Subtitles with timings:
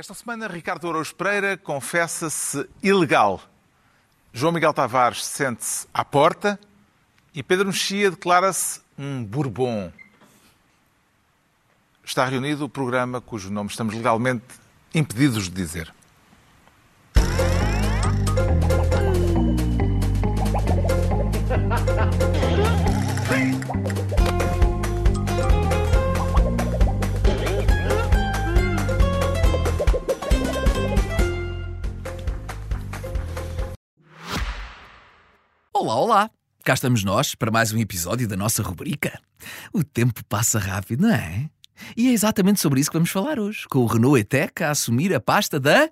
[0.00, 3.38] Esta semana, Ricardo Araújo Pereira confessa-se ilegal.
[4.32, 6.58] João Miguel Tavares sente-se à porta
[7.34, 9.92] e Pedro Mexia declara-se um bourbon.
[12.02, 14.46] Está reunido o programa cujo nome estamos legalmente
[14.94, 15.92] impedidos de dizer.
[35.90, 36.30] Olá, olá!
[36.62, 39.20] Cá estamos nós para mais um episódio da nossa rubrica.
[39.72, 41.50] O tempo passa rápido, não é?
[41.96, 45.12] E é exatamente sobre isso que vamos falar hoje, com o Renault E-Tech a assumir
[45.12, 45.90] a pasta da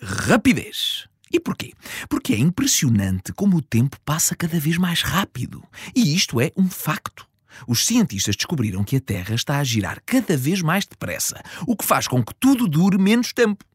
[0.00, 1.06] rapidez.
[1.30, 1.74] E porquê?
[2.08, 5.62] Porque é impressionante como o tempo passa cada vez mais rápido.
[5.94, 7.28] E isto é um facto.
[7.68, 11.84] Os cientistas descobriram que a Terra está a girar cada vez mais depressa, o que
[11.84, 13.66] faz com que tudo dure menos tempo.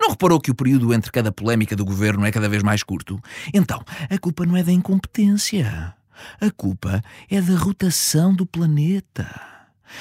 [0.00, 3.20] Não reparou que o período entre cada polémica do governo é cada vez mais curto?
[3.52, 5.94] Então, a culpa não é da incompetência.
[6.40, 9.54] A culpa é da rotação do planeta.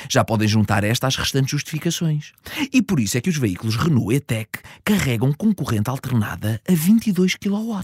[0.09, 2.31] Já podem juntar esta às restantes justificações.
[2.72, 4.50] E por isso é que os veículos Renault E-Tech
[4.83, 7.81] carregam com corrente alternada a 22 kW.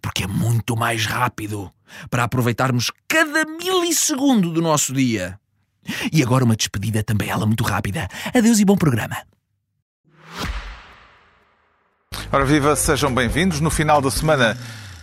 [0.00, 1.70] Porque é muito mais rápido
[2.10, 5.38] para aproveitarmos cada milissegundo do nosso dia.
[6.12, 8.08] E agora uma despedida também ela muito rápida.
[8.34, 9.16] Adeus e bom programa.
[12.32, 13.60] Ora viva, sejam bem-vindos.
[13.60, 14.56] No final da semana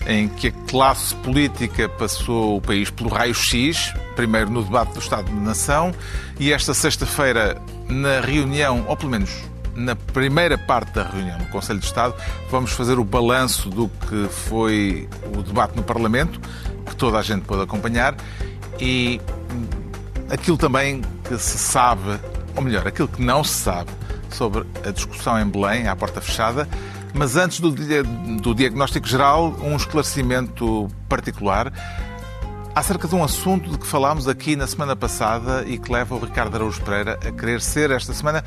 [0.06, 5.26] em que a classe política passou o país pelo raio-x, primeiro no debate do Estado
[5.26, 5.94] de Nação
[6.40, 9.32] e esta sexta-feira na reunião, ou pelo menos
[9.76, 12.14] na primeira parte da reunião no Conselho de Estado,
[12.52, 16.40] vamos fazer o balanço do que foi o debate no Parlamento,
[16.86, 18.16] que toda a gente pôde acompanhar,
[18.80, 19.20] e
[20.30, 22.20] aquilo também que se sabe,
[22.56, 23.90] ou melhor, aquilo que não se sabe
[24.30, 26.68] sobre a discussão em Belém, à porta fechada,
[27.14, 31.72] mas antes do, do diagnóstico geral, um esclarecimento particular
[32.76, 36.20] acerca de um assunto de que falámos aqui na semana passada e que leva o
[36.20, 38.44] Ricardo Araújo Pereira a querer ser esta semana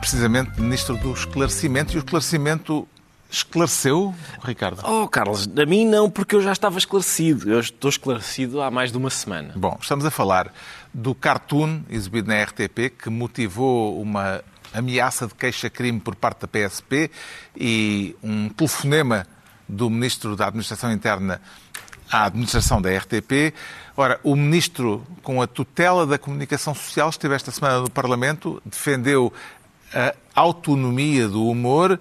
[0.00, 2.88] precisamente ministro do esclarecimento e o esclarecimento
[3.30, 4.80] esclareceu, Ricardo?
[4.84, 7.50] Oh, Carlos, a mim não, porque eu já estava esclarecido.
[7.50, 9.52] Eu estou esclarecido há mais de uma semana.
[9.56, 10.52] Bom, estamos a falar
[10.92, 14.40] do cartoon exibido na RTP que motivou uma
[14.74, 17.10] ameaça de queixa-crime por parte da PSP
[17.56, 19.26] e um telefonema
[19.68, 21.40] do Ministro da Administração Interna
[22.10, 23.54] à administração da RTP.
[23.96, 29.32] Ora, o Ministro, com a tutela da comunicação social, esteve esta semana no Parlamento, defendeu
[29.94, 31.98] a autonomia do humor,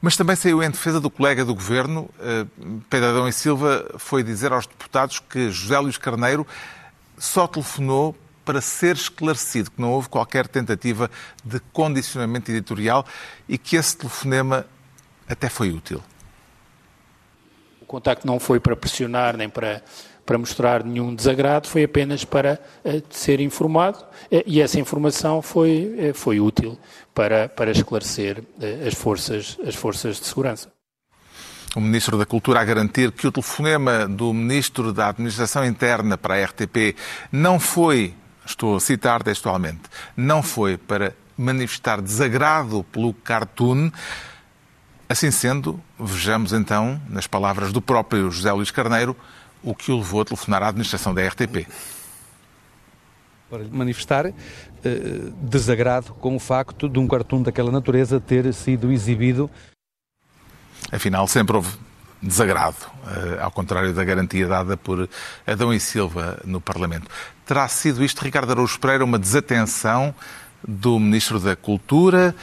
[0.00, 2.46] mas também saiu em defesa do colega do Governo, eh,
[2.88, 6.46] Pedro Adão e Silva, foi dizer aos deputados que José Luís Carneiro
[7.18, 11.10] só telefonou para ser esclarecido que não houve qualquer tentativa
[11.44, 13.04] de condicionamento editorial
[13.48, 14.66] e que esse telefonema
[15.28, 16.02] até foi útil.
[17.80, 19.82] O contacto não foi para pressionar nem para,
[20.24, 26.10] para mostrar nenhum desagrado, foi apenas para uh, ser informado uh, e essa informação foi,
[26.10, 26.78] uh, foi útil
[27.14, 28.42] para, para esclarecer
[28.86, 30.72] as, forças, as forças de segurança
[31.74, 36.34] o Ministro da Cultura a garantir que o telefonema do Ministro da Administração Interna para
[36.34, 36.94] a RTP
[37.30, 38.14] não foi
[38.44, 39.82] estou a citar textualmente,
[40.16, 43.90] não foi para manifestar desagrado pelo cartoon.
[45.08, 49.16] Assim sendo, vejamos então, nas palavras do próprio José Luís Carneiro,
[49.62, 51.66] o que o levou a telefonar à administração da RTP.
[53.50, 54.32] Para manifestar eh,
[55.42, 59.50] desagrado com o facto de um cartoon daquela natureza ter sido exibido.
[60.90, 61.76] Afinal, sempre houve
[62.22, 65.08] desagrado, eh, ao contrário da garantia dada por
[65.46, 67.10] Adão e Silva no Parlamento.
[67.44, 70.14] Terá sido isto, Ricardo Araújo Pereira, uma desatenção
[70.66, 72.34] do Ministro da Cultura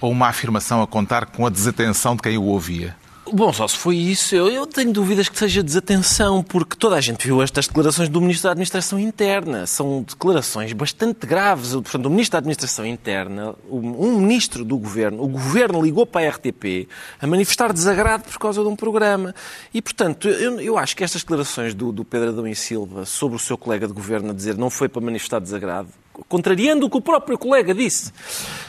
[0.00, 2.96] ou uma afirmação a contar com a desatenção de quem o ouvia?
[3.32, 7.00] Bom, só se foi isso, eu, eu, tenho dúvidas que seja desatenção, porque toda a
[7.00, 9.66] gente viu estas declarações do Ministro da Administração Interna.
[9.66, 11.72] São declarações bastante graves.
[11.72, 16.30] Portanto, o Ministro da Administração Interna, um Ministro do Governo, o Governo ligou para a
[16.30, 16.88] RTP
[17.20, 19.32] a manifestar desagrado por causa de um programa.
[19.72, 23.36] E, portanto, eu, eu acho que estas declarações do, do Pedro Adão e Silva sobre
[23.36, 25.88] o seu colega de Governo a dizer não foi para manifestar desagrado,
[26.28, 28.12] contrariando o que o próprio colega disse.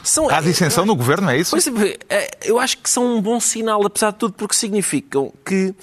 [0.03, 1.51] São, Há dissensão no governo, é isso?
[1.51, 1.67] Pois,
[2.09, 5.73] é, eu acho que são um bom sinal, apesar de tudo, porque significam que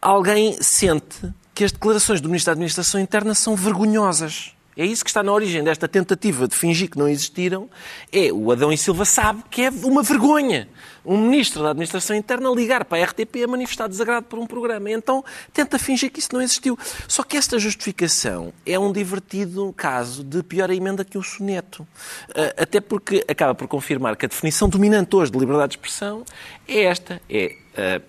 [0.00, 4.52] alguém sente que as declarações do Ministro da Administração Interna são vergonhosas.
[4.76, 7.68] É isso que está na origem desta tentativa de fingir que não existiram.
[8.12, 10.68] É o Adão e Silva sabe que é uma vergonha
[11.04, 14.90] um ministro da Administração Interna ligar para a RTP a manifestar desagrado por um programa.
[14.90, 16.78] Então tenta fingir que isso não existiu.
[17.08, 21.86] Só que esta justificação é um divertido caso de pior emenda que o soneto.
[22.34, 26.24] Ah, até porque acaba por confirmar que a definição dominante hoje de liberdade de expressão
[26.68, 27.20] é esta.
[27.28, 28.00] É ah,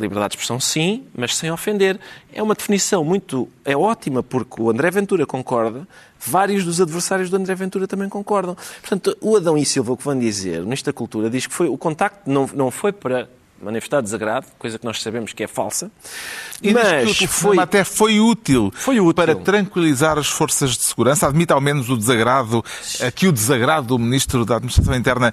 [0.00, 1.98] liberdade de expressão sim, mas sem ofender.
[2.32, 3.48] É uma definição muito...
[3.64, 5.86] é ótima porque o André Ventura concorda,
[6.18, 8.56] vários dos adversários do André Ventura também concordam.
[8.80, 11.54] Portanto, o Adão e Silva, o que vão dizer, o Ministro da Cultura, diz que
[11.54, 13.28] foi, o contacto não, não foi para
[13.60, 15.90] manifestar desagrado, coisa que nós sabemos que é falsa.
[16.62, 21.26] E mas que foi até foi útil, foi útil para tranquilizar as forças de segurança.
[21.26, 22.64] Admite ao menos o desagrado,
[23.14, 25.32] que o desagrado do Ministro da Administração Interna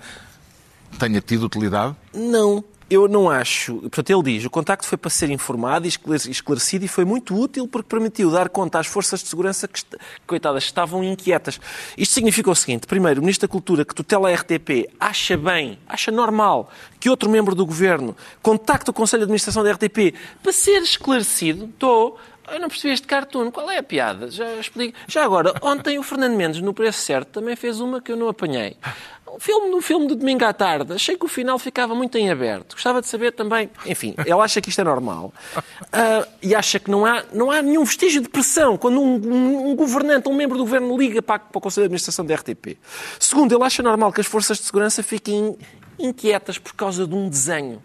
[0.97, 1.95] tenha tido utilidade?
[2.13, 3.75] Não, eu não acho.
[3.75, 5.89] Portanto, ele diz: o contacto foi para ser informado e
[6.29, 9.81] esclarecido e foi muito útil porque permitiu dar conta às forças de segurança que,
[10.25, 11.59] coitadas, estavam inquietas.
[11.97, 15.79] Isto significa o seguinte: primeiro, o Ministro da Cultura que tutela a RTP acha bem,
[15.87, 20.51] acha normal que outro membro do governo contacte o Conselho de Administração da RTP para
[20.51, 21.65] ser esclarecido.
[21.65, 22.17] Estou.
[22.51, 23.51] Eu não percebi este cartoon.
[23.51, 24.29] Qual é a piada?
[24.29, 24.97] Já explico.
[25.07, 28.27] Já agora, ontem o Fernando Mendes, no preço certo, também fez uma que eu não
[28.27, 28.77] apanhei.
[29.25, 32.29] O filme, no filme de domingo à tarde, achei que o final ficava muito em
[32.29, 32.73] aberto.
[32.73, 33.67] Gostava de saber também.
[33.85, 35.33] Enfim, ele acha que isto é normal.
[35.57, 39.71] Uh, e acha que não há, não há nenhum vestígio de pressão quando um, um,
[39.71, 42.77] um governante, um membro do governo, liga para, para o Conselho de Administração da RTP.
[43.19, 45.57] Segundo, ele acha normal que as forças de segurança fiquem
[45.97, 47.81] inquietas por causa de um desenho.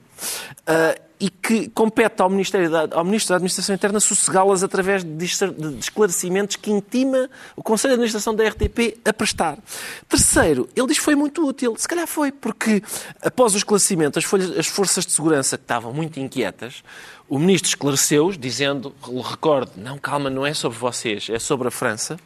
[0.69, 5.24] Uh, e que compete ao, Ministério da, ao Ministro da Administração Interna sossegá-las através de,
[5.78, 9.58] esclarecimentos que intima o Conselho de Administração da RTP a prestar.
[10.08, 11.74] Terceiro, ele diz que foi muito útil.
[11.76, 12.82] Se calhar foi, porque
[13.22, 16.82] após o esclarecimento, as, folhas, as forças de segurança que estavam muito inquietas,
[17.28, 22.18] o Ministro esclareceu-os, dizendo, recordo, não, calma, não é sobre vocês, é sobre a França,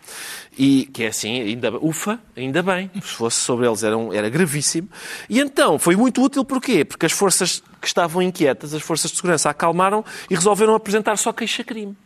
[0.56, 4.28] e que é assim, ainda, ufa, ainda bem, se fosse sobre eles era, um, era
[4.30, 4.88] gravíssimo.
[5.28, 6.84] E então, foi muito útil porquê?
[6.84, 11.32] Porque as forças que estavam inquietas, as forças de segurança acalmaram e resolveram apresentar só
[11.32, 11.96] queixa-crime.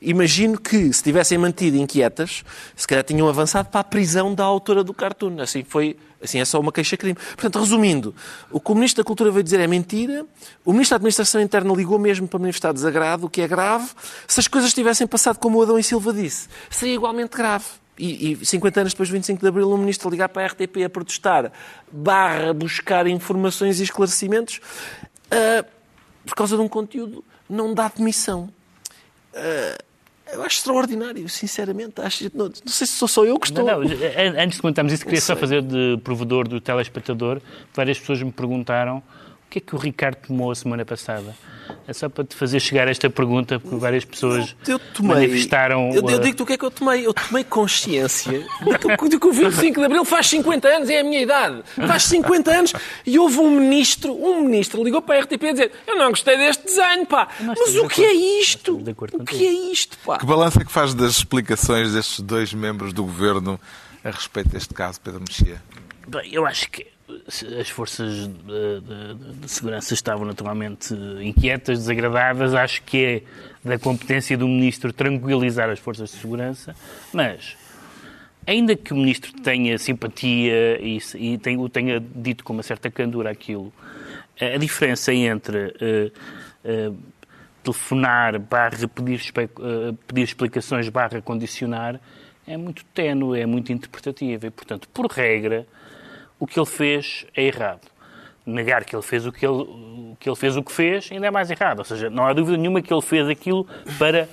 [0.00, 2.44] Imagino que, se tivessem mantido inquietas,
[2.76, 5.40] se calhar tinham avançado para a prisão da autora do cartoon.
[5.40, 7.16] Assim foi, assim é só uma queixa-crime.
[7.16, 8.14] Portanto, resumindo,
[8.50, 10.24] o que o Ministro da Cultura veio dizer é mentira,
[10.64, 13.88] o Ministro da Administração Interna ligou mesmo para manifestar desagrado, o que é grave.
[14.28, 17.64] Se as coisas tivessem passado como o Adão e Silva disse, seria igualmente grave.
[17.98, 20.84] E, e 50 anos depois do 25 de Abril, um ministro ligar para a RTP
[20.86, 21.52] a protestar,
[21.92, 24.58] barra buscar informações e esclarecimentos,
[25.26, 25.79] uh,
[26.24, 28.50] por causa de um conteúdo não dá admissão.
[29.34, 29.90] Uh,
[30.32, 32.00] eu acho extraordinário, sinceramente.
[32.00, 33.64] Acho, não, não, sei se sou só eu que estou.
[33.64, 33.90] Não, não,
[34.38, 37.40] antes de comentarmos isso, queria só fazer de provedor do telespectador.
[37.74, 39.02] Várias pessoas me perguntaram
[39.50, 41.34] que é que o Ricardo tomou a semana passada.
[41.86, 45.90] É só para te fazer chegar esta pergunta, porque várias pessoas eu tomei, manifestaram...
[45.90, 47.06] Eu, eu digo-te o que é que eu tomei.
[47.06, 48.46] Eu tomei consciência
[49.08, 51.62] de que o 25 de Abril faz 50 anos, é a minha idade.
[51.74, 52.72] Faz 50 anos
[53.04, 56.36] e houve um ministro, um ministro ligou para a RTP a dizer eu não gostei
[56.36, 57.28] deste desenho, pá.
[57.40, 58.76] Mas o que é isto?
[59.12, 60.18] O que é isto, pá?
[60.18, 63.60] Que balanço é que faz das explicações destes dois membros do governo
[64.04, 65.60] a respeito deste caso, Pedro Mexia?
[66.06, 66.86] Bem, eu acho que
[67.58, 70.92] as forças de, de, de, segurança estavam naturalmente
[71.22, 72.54] inquietas, desagradadas.
[72.54, 73.22] Acho que é
[73.64, 76.74] da competência do Ministro tranquilizar as forças de segurança,
[77.12, 77.56] mas
[78.46, 83.30] ainda que o Ministro tenha simpatia e, e o tenha dito com uma certa candura
[83.30, 83.72] aquilo,
[84.40, 86.96] a diferença entre uh, uh,
[87.62, 92.00] telefonar barra pedir, uh, pedir explicações barra condicionar
[92.46, 95.66] é muito ténue, é muito interpretativa e, portanto, por regra,
[96.40, 97.86] o que ele fez é errado.
[98.46, 101.30] Negar que ele fez o que ele, que ele fez o que fez ainda é
[101.30, 101.80] mais errado.
[101.80, 103.66] Ou seja, não há dúvida nenhuma que ele fez aquilo
[103.98, 104.26] para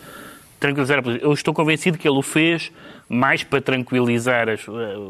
[0.60, 1.26] tranquilizar a polícia.
[1.26, 2.72] Eu estou convencido que ele o fez
[3.10, 4.62] mais para tranquilizar as,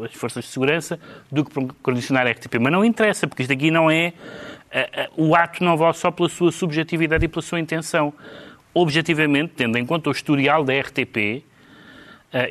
[0.04, 1.00] as forças de segurança
[1.32, 2.56] do que para condicionar a RTP.
[2.60, 4.14] Mas não interessa, porque isto aqui não é.
[5.16, 8.12] o ato não vale só pela sua subjetividade e pela sua intenção.
[8.74, 11.57] Objetivamente, tendo em conta o historial da RTP, Uh,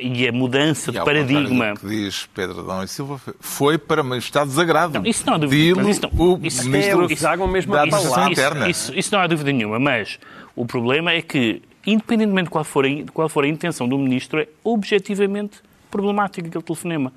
[0.01, 1.75] e a mudança e de paradigma.
[1.75, 4.99] que diz Pedro Adão e Silva foi para manifestar desagrado.
[4.99, 5.89] Não, isso não há dúvida.
[5.89, 8.69] Isso não, o isso ministro é, isso, mesmo da Administração Interna.
[8.69, 10.19] Isso, isso, não há dúvida nenhuma, mas
[10.55, 14.39] o problema é que, independentemente de qual for a, qual for a intenção do ministro,
[14.39, 17.13] é objetivamente problemático aquele telefonema.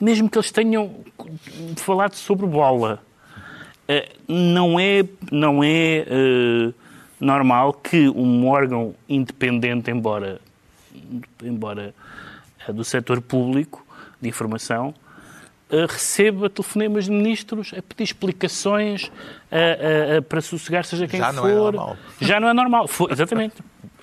[0.00, 0.90] Mesmo que eles tenham
[1.76, 3.00] falado sobre bola,
[3.88, 6.74] uh, não é, não é uh,
[7.20, 10.40] normal que um órgão independente, embora
[11.42, 11.94] embora
[12.66, 13.84] eh, do setor público
[14.20, 14.94] de informação,
[15.70, 19.10] eh, receba telefonemas de ministros a pedir explicações
[19.50, 21.42] a, a, a, para sossegar seja quem Já for.
[21.42, 21.96] Não é normal.
[22.20, 22.88] Já não é normal.
[22.88, 23.54] Foi, exatamente.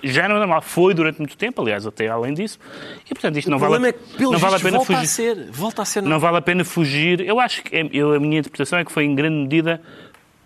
[0.02, 0.60] já não é normal.
[0.62, 2.58] Foi durante muito tempo, aliás, até além disso.
[3.06, 5.02] E, portanto, isto O não vale, é que, não vale a pena volta fugir.
[5.02, 5.50] a ser.
[5.50, 6.02] Volta a ser.
[6.02, 7.20] Não vale a pena fugir.
[7.20, 9.80] Eu acho que é- eu, a minha interpretação é que foi em grande medida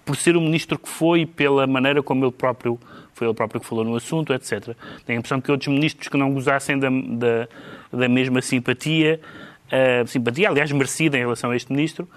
[0.09, 2.81] por ser o ministro que foi, pela maneira como ele próprio
[3.13, 4.75] foi ele próprio que falou no assunto, etc.
[5.05, 7.49] Tenho a impressão que outros ministros que não gozassem da, da,
[7.93, 9.21] da mesma simpatia,
[9.71, 12.09] ah, simpatia, aliás, merecida em relação a este ministro,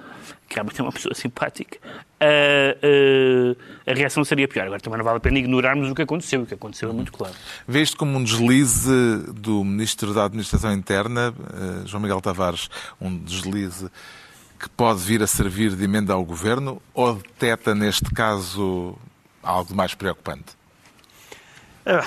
[0.48, 1.78] que é uma pessoa simpática,
[2.18, 4.68] ah, ah, a reação seria pior.
[4.68, 6.44] Agora também não vale a pena ignorarmos o que aconteceu.
[6.44, 7.34] O que aconteceu é muito claro.
[7.68, 11.34] Vê isto como um deslize do Ministro da Administração Interna,
[11.86, 12.70] João Miguel Tavares,
[13.02, 13.90] um deslize
[14.62, 18.96] que pode vir a servir de emenda ao Governo ou deteta, neste caso,
[19.42, 20.61] algo mais preocupante?
[21.84, 22.04] Ah,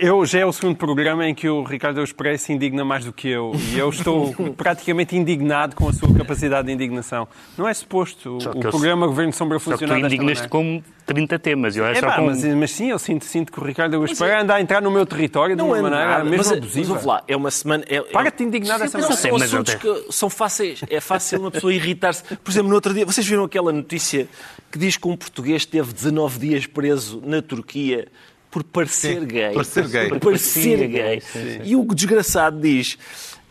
[0.00, 3.12] Eu já é o segundo programa em que o Ricardo Express se indigna mais do
[3.12, 3.52] que eu.
[3.72, 7.26] E eu estou praticamente indignado com a sua capacidade de indignação.
[7.56, 8.38] Não é suposto.
[8.40, 10.82] Só O que eu- programa Governo de Sombra Só que tu funcionar desta indignas-te maneira.
[10.82, 11.74] com 30 temas.
[11.74, 12.26] Eu é É só pá, com...
[12.26, 15.06] mas, mas sim, eu sinto, sinto que o Ricardo Express anda a entrar no meu
[15.06, 16.92] território de uma é maneira nada, mesmo mas, mas abusiva.
[16.92, 17.84] ouve lá, é uma semana...
[17.88, 19.22] É, Para-te de indignar dessa Não, maneira.
[19.22, 20.80] são mas assuntos que são fáceis.
[20.90, 22.22] É fácil uma pessoa irritar-se.
[22.36, 24.28] Por exemplo, no outro dia, vocês viram aquela notícia
[24.70, 28.06] que diz que um português teve 19 dias preso na Turquia
[28.54, 29.52] por parecer Sim, gay.
[29.52, 30.08] parecer gay.
[30.10, 31.20] Por parecer Sim, gay.
[31.20, 32.96] sim, E o desgraçado diz...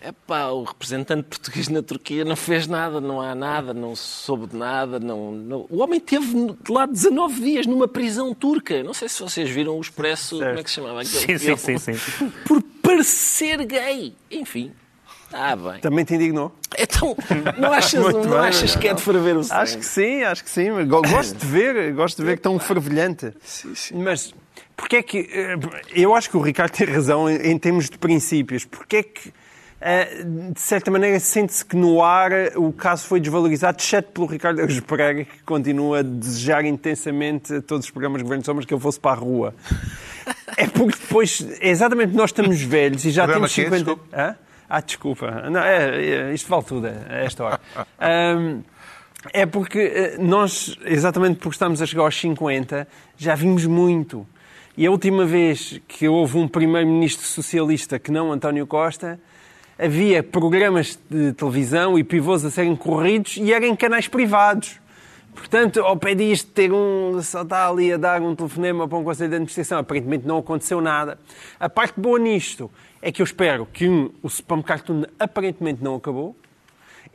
[0.06, 4.56] Epá, o representante português na Turquia não fez nada, não há nada, não soube de
[4.58, 5.00] nada.
[5.00, 8.82] Não, não- O homem teve lá 19 dias numa prisão turca.
[8.84, 11.78] Não sei se vocês viram o Expresso, como é que se chamava aquele Sim, sim,
[11.78, 12.30] sim, sim.
[12.46, 14.14] Por parecer gay.
[14.30, 14.74] Enfim,
[15.26, 15.80] está bem.
[15.80, 16.54] Também te indignou?
[16.84, 17.16] Então,
[17.58, 19.62] não achas, Muito não bem, achas que é de ferver o sangue?
[19.62, 20.70] Acho que sim, acho que sim.
[20.88, 23.32] Gosto de ver, gosto de ver que tão fervilhante.
[23.94, 24.34] Mas
[24.76, 25.30] porque é que.
[25.32, 25.56] eh,
[25.96, 28.66] Eu acho que o Ricardo tem razão em, em termos de princípios.
[28.66, 29.34] Porque é que,
[29.80, 34.60] eh, de certa maneira, sente-se que no ar o caso foi desvalorizado, exceto pelo Ricardo
[34.60, 38.66] Araújo Pereira, que continua a desejar intensamente a todos os programas de Governo de Sombras
[38.66, 39.54] que eu fosse para a rua.
[40.58, 43.84] É porque depois, é exatamente nós estamos velhos e já Programa temos quê?
[43.84, 44.38] 50.
[44.76, 45.30] Ah, desculpa.
[45.52, 47.62] Não, é, é, isto vale tudo a esta hora.
[48.00, 48.62] Ahm,
[49.32, 54.26] é porque eh, nós, exatamente porque estamos a chegar aos 50, já vimos muito.
[54.76, 59.20] E a última vez que houve um primeiro-ministro socialista que não António Costa,
[59.78, 64.80] havia programas de televisão e pivôs a serem corridos e eram canais privados.
[65.34, 69.04] Portanto, ao pé disto, ter um, só está ali a dar um telefonema para um
[69.04, 71.20] Conselho de Administração, aparentemente não aconteceu nada.
[71.60, 72.72] A parte boa nisto
[73.02, 76.36] é que eu espero que um, o spam cartoon aparentemente não acabou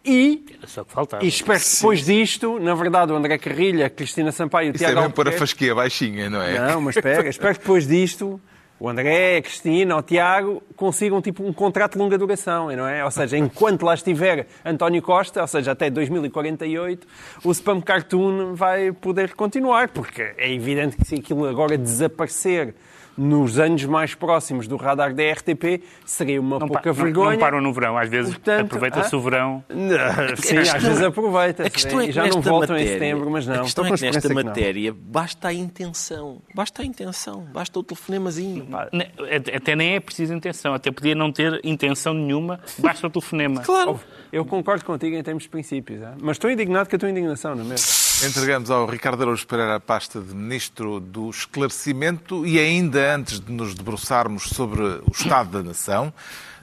[0.05, 1.25] e, Era só que faltava.
[1.25, 4.85] e espero que depois disto, na verdade, o André Carrilha, a Cristina Sampaio, o Isso
[4.85, 6.59] é Tiago mesmo pôr a fasquia baixinha, não é?
[6.59, 8.41] não, mas espera, espero que depois disto
[8.81, 13.05] o André, a Cristina, o Tiago consigam tipo um contrato de longa duração, não é?
[13.05, 17.07] Ou seja, enquanto lá estiver António Costa, ou seja, até 2048,
[17.45, 22.75] o Spam Cartoon vai poder continuar, porque é evidente que se aquilo agora desaparecer
[23.19, 27.33] nos anos mais próximos do radar da RTP, seria uma Não, pouca não- vergonha.
[27.33, 28.35] não param no verão, às vezes
[28.65, 29.19] aproveita-se hã?
[29.19, 29.65] o verão.
[29.69, 31.65] Não, Sim, às vezes aproveita.
[31.67, 33.55] A questão é que já não nesta voltam matéria, em setembro, mas não.
[33.57, 34.35] A questão é que nesta não.
[34.37, 36.41] matéria basta a intenção.
[36.55, 37.47] Basta a intenção.
[37.53, 38.67] Basta o telefonemazinho.
[38.93, 43.11] Ne- Até até nem é preciso intenção, até podia não ter intenção nenhuma, basta o
[43.11, 43.63] telefonema.
[43.63, 44.01] Claro.
[44.33, 46.13] Eu concordo contigo em termos de princípios, é?
[46.21, 48.08] mas estou indignado com a tua indignação, não é mesmo?
[48.21, 53.53] Entregamos ao Ricardo Araújo Pereira a pasta de Ministro do Esclarecimento e ainda antes de
[53.53, 56.13] nos debruçarmos sobre o Estado da Nação,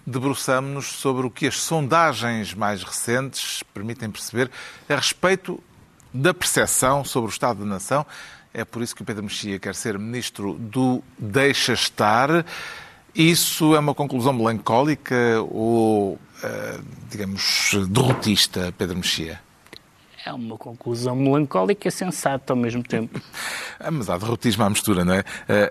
[0.06, 4.52] debruçamos-nos sobre o que as sondagens mais recentes permitem perceber
[4.90, 5.64] a respeito
[6.14, 8.06] da percepção sobre o Estado da Nação.
[8.54, 12.46] É por isso que o Pedro Mexia quer ser Ministro do Deixa Estar.
[13.14, 19.45] Isso é uma conclusão melancólica ou, eh, digamos, derrotista, Pedro Mexia?
[20.26, 23.22] É uma conclusão melancólica e sensata ao mesmo tempo.
[23.80, 25.24] Ah, Mas há derrotismo à mistura, não é?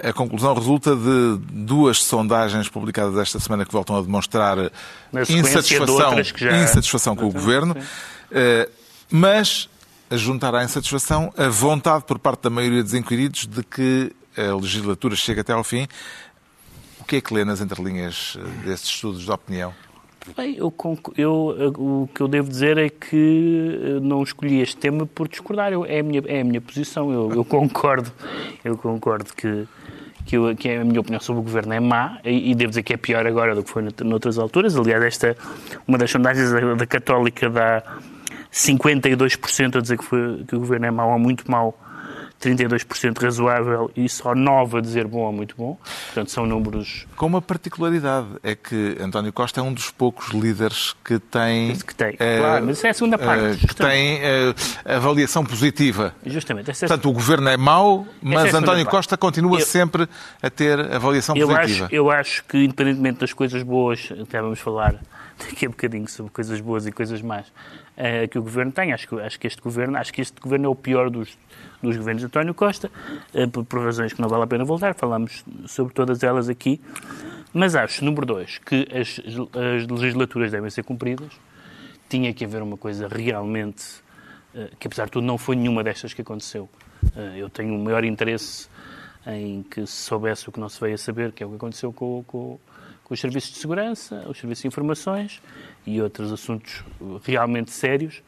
[0.09, 4.71] A conclusão resulta de duas sondagens publicadas esta semana que voltam a demonstrar de
[5.37, 7.77] insatisfação, que já- insatisfação com o governo,
[8.31, 8.69] eh,
[9.11, 9.69] mas
[10.09, 14.55] a juntar à insatisfação a vontade por parte da maioria dos inquiridos de que a
[14.55, 15.89] legislatura chegue até ao fim.
[17.01, 19.75] O que é que lê nas entrelinhas eh, desses estudos de opinião?
[20.37, 20.73] Bem, eu,
[21.19, 21.33] eu,
[21.77, 25.71] o que eu devo dizer é que eh, não escolhi este tema por discordar.
[25.73, 27.13] Eu- é, a minha, é a minha posição.
[27.13, 28.11] Eu, concordo.
[28.65, 29.67] Eu concordo que,
[30.25, 32.95] que, que a minha opinião sobre o governo é má e, e devo dizer que
[32.95, 34.75] é pior agora do que foi nout- noutras alturas.
[34.77, 35.37] Aliás, esta,
[35.87, 37.83] uma das sondagens da, da Católica dá
[38.51, 41.79] 52% a dizer que, foi, que o governo é mau ou muito mau.
[42.45, 45.79] 32% razoável e só 9% a dizer bom ou muito bom.
[46.07, 50.95] Portanto, são números Com uma particularidade, é que António Costa é um dos poucos líderes
[51.05, 51.75] que tem...
[51.77, 52.17] que tem.
[52.19, 53.65] eh, claro, mas isso é a segunda parte.
[53.65, 56.15] eh, que tem eh, avaliação positiva.
[56.25, 56.71] Justamente.
[56.71, 58.97] Essa é- Portanto, o governo é mau, mas Essa é a segunda António parte.
[58.97, 60.09] Costa continua Eu- sempre
[60.43, 61.87] a ter avaliação eu positiva.
[61.87, 64.95] acho, eu acho que, independentemente das coisas boas, até vamos falar
[65.39, 67.53] daqui a bocadinho sobre coisas boas e coisas más
[67.97, 70.67] eh, que o governo tem, acho que, acho que este governo acho que este governo
[70.67, 71.37] é o pior dos,
[71.83, 72.91] dos governos de António Costa,
[73.33, 76.81] eh, por, por razões que não vale a pena voltar, falamos sobre todas elas aqui.
[77.53, 81.33] Mas acho, número dois, que as, as legislaturas devem ser cumpridas.
[82.09, 83.85] Tinha que haver uma coisa realmente,
[84.55, 86.69] eh, que apesar de tudo não foi nenhuma destas que aconteceu.
[87.37, 88.67] Eu tenho o maior interesse
[89.27, 91.57] em que se soubesse o que não se veio a saber, que é o que
[91.57, 92.59] aconteceu com, com,
[93.05, 95.43] com os serviços de segurança, os serviços de informações
[95.87, 96.83] e outros assuntos
[97.23, 98.23] realmente sérios,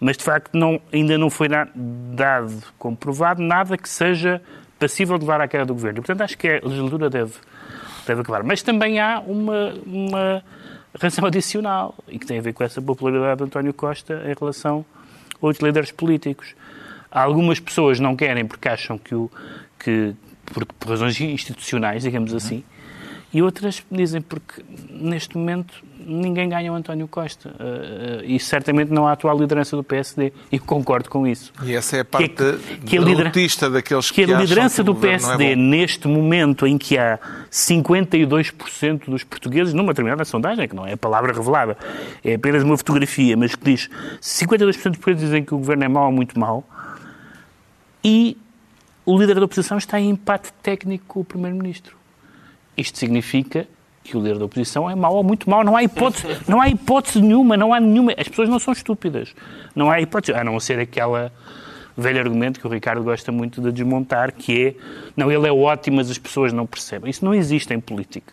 [0.00, 4.40] mas de facto não, ainda não foi dado comprovado nada que seja
[4.78, 5.98] passível de levar à queda do governo.
[5.98, 7.34] E, portanto, acho que a legislatura deve,
[8.06, 8.42] deve acabar.
[8.42, 10.44] Mas também há uma, uma
[10.98, 14.84] razão adicional e que tem a ver com essa popularidade de António Costa em relação
[15.40, 16.54] a outros líderes políticos.
[17.10, 19.30] Algumas pessoas não querem porque acham que, o,
[19.78, 20.14] que
[20.46, 22.64] por, por razões institucionais, digamos assim,
[23.34, 25.74] e outras dizem porque neste momento
[26.06, 30.32] ninguém ganha o António Costa Uh, uh, e certamente não há atual liderança do PSD
[30.52, 31.52] e concordo com isso.
[31.64, 32.34] E essa é a Que- parte
[32.86, 35.62] que a lidera- derrotista daqueles que, Que a liderança que do é PSD, bom.
[35.62, 37.18] neste momento em que há
[37.50, 41.76] 52% dos portugueses, numa determinada sondagem, que não é a palavra revelada,
[42.22, 43.88] é apenas uma fotografia, mas que diz
[44.20, 46.64] 52% dos portugueses dizem que o governo é mau ou muito mau,
[48.04, 48.36] e
[49.06, 51.96] o líder da oposição está em empate técnico com o primeiro-ministro.
[52.76, 53.66] Isto significa
[54.02, 55.64] que o líder da oposição é mau ou muito mau.
[55.64, 58.12] Não há hipótese, não há hipótese nenhuma, não há nenhuma.
[58.18, 59.34] As pessoas não são estúpidas.
[59.74, 61.32] Não há hipótese, a não ser aquela
[61.96, 64.74] velho argumento que o Ricardo gosta muito de desmontar, que é,
[65.16, 67.08] não, ele é ótimo, mas as pessoas não percebem.
[67.10, 68.32] Isso não existe em política.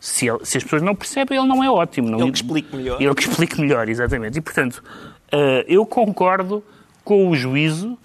[0.00, 2.10] Se, ele- se as pessoas não percebem, ele não é ótimo.
[2.10, 3.00] Não, Ele que explique melhor.
[3.00, 4.38] Ele que explique melhor, exatamente.
[4.38, 4.82] E, portanto,
[5.32, 6.62] eh, eu concordo
[7.04, 7.96] com o juízo,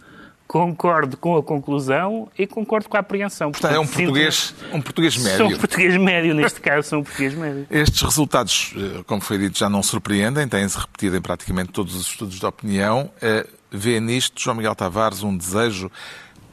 [0.54, 3.52] concordo com a conclusão e concordo com a apreensão.
[3.52, 5.48] Portanto, é um português, um português Sou médio.
[5.48, 7.66] um português médio, neste caso, sou um português médio.
[7.72, 12.06] Estes resultados, eh, como foi dito, já não surpreendem, têm-se repetido em praticamente todos os
[12.06, 13.10] estudos de opinião.
[13.20, 15.90] Eh, Vê nisto, João Miguel Tavares, um desejo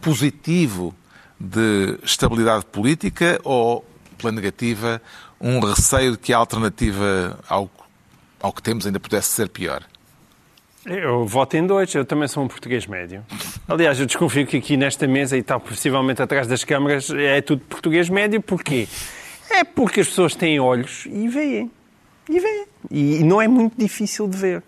[0.00, 0.94] positivo
[1.38, 3.84] de estabilidade política ou,
[4.16, 5.02] pela negativa,
[5.38, 7.70] um receio de que a alternativa ao,
[8.40, 9.82] ao que temos ainda pudesse ser pior?
[10.86, 13.22] Eu voto em dois, eu também sou um português médio.
[13.68, 17.62] Aliás, eu desconfio que aqui nesta mesa e tal, possivelmente atrás das câmaras, é tudo
[17.68, 18.40] português médio.
[18.40, 18.88] Porquê?
[19.50, 21.70] É porque as pessoas têm olhos e veem.
[22.28, 22.64] E veem.
[22.90, 24.62] E não é muito difícil de ver.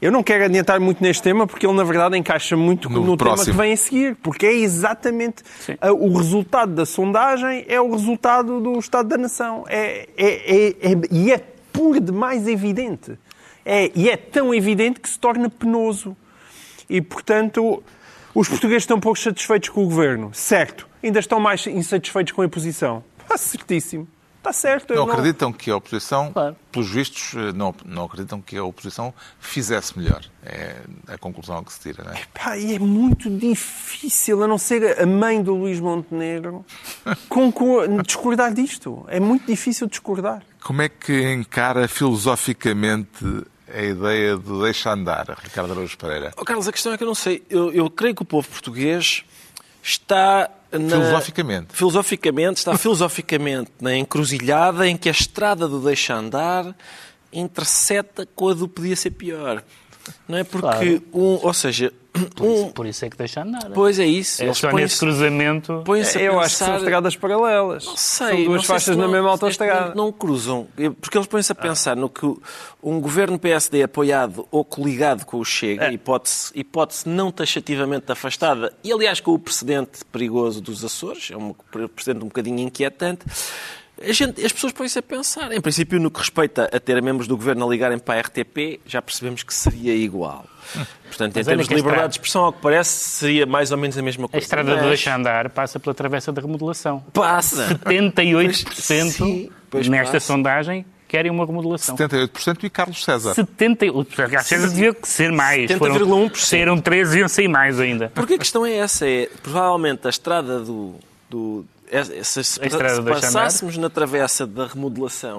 [0.00, 3.16] Eu não quero adiantar muito neste tema porque ele, na verdade, encaixa muito No no,
[3.16, 4.14] tema que vem a seguir.
[4.16, 5.42] Porque é exatamente
[5.80, 9.64] ah, o resultado da sondagem é o resultado do Estado da Nação.
[9.68, 11.38] É, é, é- é- e é
[11.72, 13.18] por demais evidente.
[13.68, 16.16] É, e é tão evidente que se torna penoso.
[16.88, 17.82] E, portanto,
[18.32, 20.30] os portugueses estão pouco satisfeitos com o governo.
[20.32, 20.86] Certo.
[21.02, 23.02] Ainda estão mais insatisfeitos com a posição.
[23.20, 24.06] Está certíssimo.
[24.38, 24.92] Está certo.
[24.92, 26.54] eu Não acreditam que a oposição, Claro.
[26.70, 30.22] pelos vistos, eh, não, não acreditam que a oposição fizesse melhor.
[30.44, 30.76] É
[31.08, 32.20] a conclusão que se tira, não é?
[32.32, 36.64] Pá, e é muito difícil, a não ser a mãe do Luís Montenegro,
[37.28, 39.04] com, com- discordar disto.
[39.08, 40.44] É muito difícil discordar.
[40.62, 43.24] Como é que encara filosoficamente
[43.72, 46.32] a ideia de deixa andar, Ricardo Araújo Pereira?
[46.36, 47.42] Oh, Carlos, a questão é que eu não sei.
[47.50, 49.24] Eu, eu creio que o povo português
[49.82, 50.96] está na...
[50.96, 51.66] Filosoficamente.
[51.72, 56.74] Filosoficamente, está filosoficamente na encruzilhada em que a estrada do deixa andar
[57.32, 59.62] intercepta com a do podia ser pior.
[60.28, 61.92] Não é porque um, ou seja,
[62.34, 63.70] Por, um, isso, por isso é que deixa andar.
[63.74, 64.40] pois é isso.
[64.42, 65.72] é Eles só nesse cruzamento.
[65.72, 67.84] a Eu acho que são pensar- estradas paralelas.
[67.84, 69.80] Não sei, são duas não sei faixas se na não- mesma neste autoestrada.
[69.80, 70.66] momento Não cruzam,
[71.00, 72.26] porque eles põem-se a pensar no que
[72.82, 78.92] um governo PSD apoiado ou coligado com o Chega, hipótese, hipótese não taxativamente afastada, e
[78.92, 81.52] aliás com o precedente perigoso dos Açores, é um
[81.94, 83.24] precedente um bocadinho inquietante,
[84.02, 85.52] gente, as pessoas põem-se a pensar.
[85.52, 88.80] Em princípio, no que respeita a ter membros do governo a ligarem para a RTP,
[88.86, 90.44] já percebemos que seria igual.
[91.06, 92.90] Portanto, em Mas olha termos que de a liberdade estrada- de expressão, ao que parece,
[92.90, 94.44] seria mais ou menos a mesma A coisa.
[94.44, 97.04] estrada do Mas deixa andar passa pela travessa da remodelação.
[97.12, 97.78] Passa!
[97.86, 100.26] 78% Sim, pois nesta passa.
[100.26, 101.96] sondagem querem uma remodelação.
[101.96, 103.34] 78% e Carlos César.
[103.34, 105.70] 70, o Ricardo César devia ser mais.
[105.70, 106.36] 70,1%.
[106.36, 108.10] Serão 13 e iam sair mais ainda.
[108.14, 110.96] Porque a questão é essa, é provavelmente a estrada do.
[111.30, 111.75] do é- é-
[112.24, 112.60] se, se- se
[113.08, 115.38] passássemos na travessa da remodelação,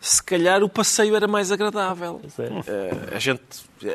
[0.00, 2.20] se calhar o passeio era mais agradável.
[2.38, 2.42] é.
[2.66, 3.42] Eh, a gente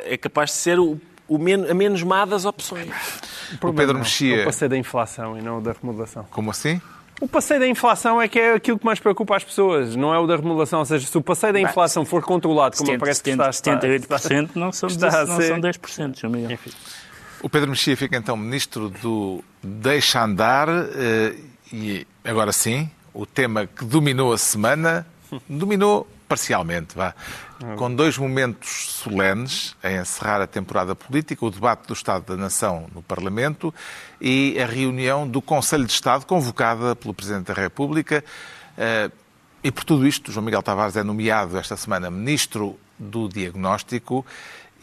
[0.06, 2.90] é capaz de ser o, o men- a menos má das opções.
[3.54, 4.00] O problema Pedro.
[4.00, 4.38] Mexia.
[4.38, 6.26] É o passeio da inflação e não o da remodelação.
[6.32, 6.82] Como assim?
[7.20, 10.20] O passeio da inflação é que é aquilo que mais preocupa as pessoas, não é
[10.20, 10.80] o da remodelação.
[10.80, 13.80] Ou seja, se o passeio da inflação for controlado, como 70, parece que está, está,
[13.80, 16.60] 78% não são, está a 10, não são 10%, João Miguel.
[17.42, 21.36] O Pedro Mexia fica então ministro do Deixa Andar eh,
[21.72, 25.06] e agora sim, o tema que dominou a semana,
[25.48, 27.16] dominou parcialmente, vá,
[27.78, 32.88] com dois momentos solenes a encerrar a temporada política, o debate do Estado da Nação
[32.94, 33.74] no Parlamento
[34.20, 38.24] e a reunião do Conselho de Estado convocada pelo Presidente da República.
[38.78, 39.10] Eh,
[39.64, 44.26] E por tudo isto, João Miguel Tavares é nomeado esta semana ministro do Diagnóstico.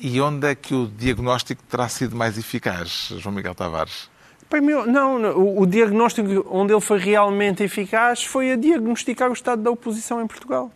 [0.00, 4.10] E onde é que o diagnóstico terá sido mais eficaz, João Miguel Tavares?
[4.52, 9.32] Mim, não, não, o, o diagnóstico onde ele foi realmente eficaz foi a diagnosticar o
[9.32, 10.70] estado da oposição em Portugal.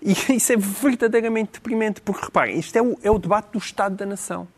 [0.00, 3.94] E isso é verdadeiramente deprimente, porque reparem, isto é o, é o debate do Estado
[3.94, 4.48] da Nação.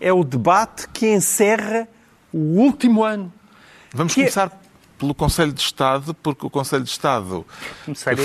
[0.00, 1.88] É o debate que encerra
[2.32, 3.32] o último ano.
[3.92, 4.60] Vamos Que é- começar
[4.98, 7.46] pelo Conselho de Estado, porque o Conselho de Estado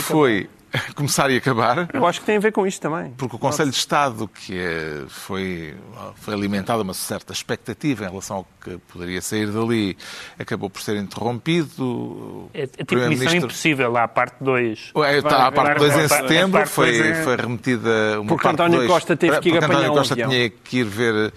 [0.02, 0.50] foi
[0.96, 1.88] começar e acabar.
[1.94, 3.12] Eu acho que tem a ver com isto também.
[3.18, 5.76] Porque o Conselho de Estado, que eh, foi,
[6.16, 9.96] foi alimentada uma certa expectativa em relação ao que poderia sair dali,
[10.40, 12.50] acabou por ser interrompido.
[12.54, 14.92] É, é tipo missão impossível, lá a parte 2.
[14.96, 18.54] Ué, Está a parte vai- 2 em setembro, foi, é- foi remetida uma Porque parte
[18.62, 20.30] António dois Costa teve que ir apanhar António um Costa avião.
[20.30, 21.34] tinha que ir ver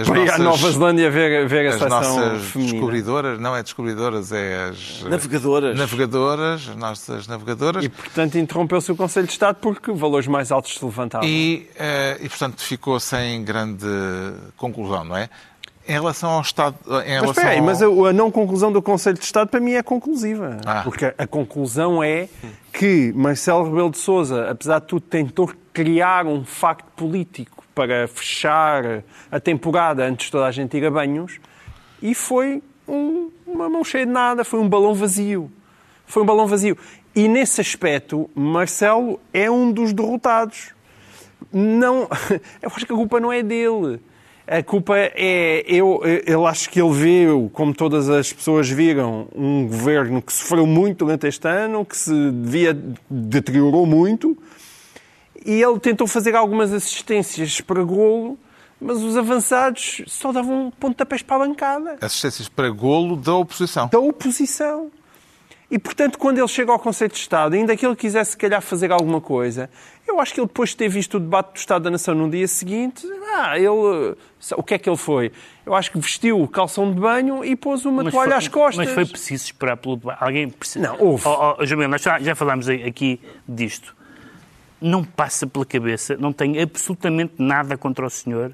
[0.00, 0.40] as Foi nossas...
[0.40, 2.72] à Nova Zelândia ver, ver a as nossas feminina.
[2.72, 5.78] descobridoras, não é descobridoras, é as Navegadoras.
[5.78, 7.84] navegadoras, as nossas navegadoras.
[7.84, 11.28] E, portanto, interrompeu-se o Conselho de Estado porque valores mais altos se levantavam.
[11.28, 13.86] E, eh, e, portanto, ficou sem grande
[14.56, 15.28] conclusão, não é?
[15.86, 16.76] Em relação ao Estado.
[16.86, 19.48] Em Mas relação espera aí, ao- mas a, a não conclusão do Conselho de Estado
[19.48, 20.56] para mim é conclusiva.
[20.64, 20.80] Ah.
[20.82, 22.26] Porque a, a conclusão é
[22.72, 29.02] que Marcelo Rebelo de Sousa, apesar de tudo, tentou criar um facto político para fechar
[29.30, 31.38] a temporada antes de toda a gente ir a banhos
[32.02, 35.50] e foi um- uma mão cheia de nada, foi um balão vazio.
[36.06, 36.76] Foi um balão vazio.
[37.16, 40.74] E nesse aspecto, Marcelo é um dos derrotados
[41.52, 42.08] não,
[42.62, 44.00] eu acho que a culpa não é dele.
[44.46, 49.66] A culpa é, eu, eu acho que ele viu, como todas as pessoas viram, um
[49.66, 52.76] governo que sofreu muito durante este ano, que se devia,
[53.08, 54.36] deteriorou muito,
[55.44, 58.38] e ele tentou fazer algumas assistências para golo,
[58.80, 63.88] mas os avançados só davam pontapés para a bancada Assistências para golo da oposição.
[63.88, 64.90] da oposição.
[65.70, 68.60] E, portanto, quando ele chega ao Conselho de Estado, ainda que ele quisesse, se calhar,
[68.60, 69.68] fazer alguma coisa,
[70.06, 72.30] eu acho que ele, depois de ter visto o debate do Estado da Nação no
[72.30, 73.04] dia seguinte,
[73.34, 74.14] ah, ele...
[74.56, 75.32] O que é que ele foi?
[75.64, 78.84] Eu acho que vestiu o calção de banho e pôs uma toalha foi, às costas.
[78.84, 80.22] Mas foi preciso esperar pelo debate.
[80.22, 80.86] Alguém precisa...
[80.86, 81.26] Não, houve.
[81.26, 83.96] Oh, oh, João Miguel, nós já, já falámos aqui disto.
[84.84, 88.52] Não passa pela cabeça, não tenho absolutamente nada contra o senhor,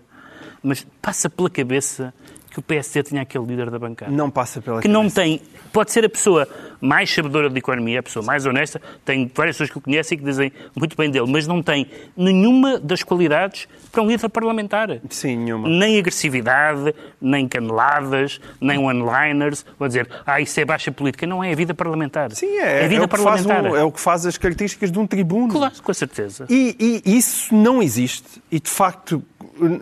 [0.62, 2.14] mas passa pela cabeça
[2.50, 4.12] que o PSD tinha aquele líder da bancada.
[4.12, 5.22] Não passa pela que não cabeça.
[5.22, 5.42] tem.
[5.72, 6.48] Pode ser a pessoa
[6.80, 8.80] mais sabedora de economia, a pessoa mais honesta.
[9.04, 11.86] Tem várias pessoas que o conhecem e que dizem muito bem dele, mas não tem
[12.16, 14.88] nenhuma das qualidades para um líder parlamentar.
[15.10, 15.68] Sim, nenhuma.
[15.68, 19.64] Nem agressividade, nem caneladas, nem one-liners.
[19.78, 21.26] Vou dizer, ah, isso é baixa política.
[21.26, 22.32] Não é a vida parlamentar.
[22.32, 23.64] Sim, é, a vida é, o que parlamentar.
[23.64, 25.52] um- é o que faz as características de um tribuno.
[25.52, 26.46] Claro, com certeza.
[26.48, 28.42] E, e isso não existe.
[28.50, 29.22] E, de facto,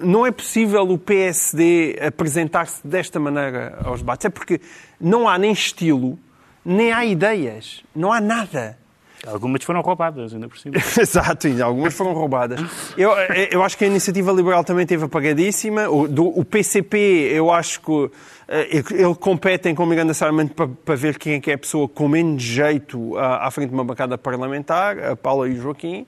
[0.03, 4.25] não é possível o PSD apresentar-se desta maneira aos debates.
[4.25, 4.61] É porque
[5.01, 6.19] não há nem estilo,
[6.69, 7.83] nem há ideias.
[7.95, 8.79] Não há nada.
[9.27, 10.77] Algumas foram roubadas, ainda por cima.
[11.01, 12.61] Exato, e algumas foram roubadas.
[12.97, 13.11] Eu,
[13.51, 15.89] eu acho que a iniciativa liberal também teve apagadíssima.
[15.89, 16.97] O, do, o PCP,
[17.35, 18.11] eu acho que
[18.47, 21.89] eh, ele competem com Miranda Sarmento para, para ver quem é que é a pessoa
[21.89, 26.07] com menos jeito à, à frente de uma bancada parlamentar, a Paula e o Joaquim.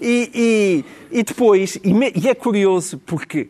[0.00, 3.48] E, e, e depois, e, me- e é curioso porque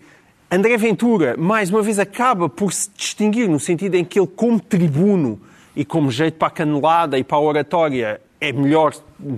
[0.51, 4.59] André Ventura, mais uma vez, acaba por se distinguir no sentido em que ele, como
[4.59, 5.39] tribuno
[5.79, 8.93] e como jeito para a canelada e para a oratória, é melhor,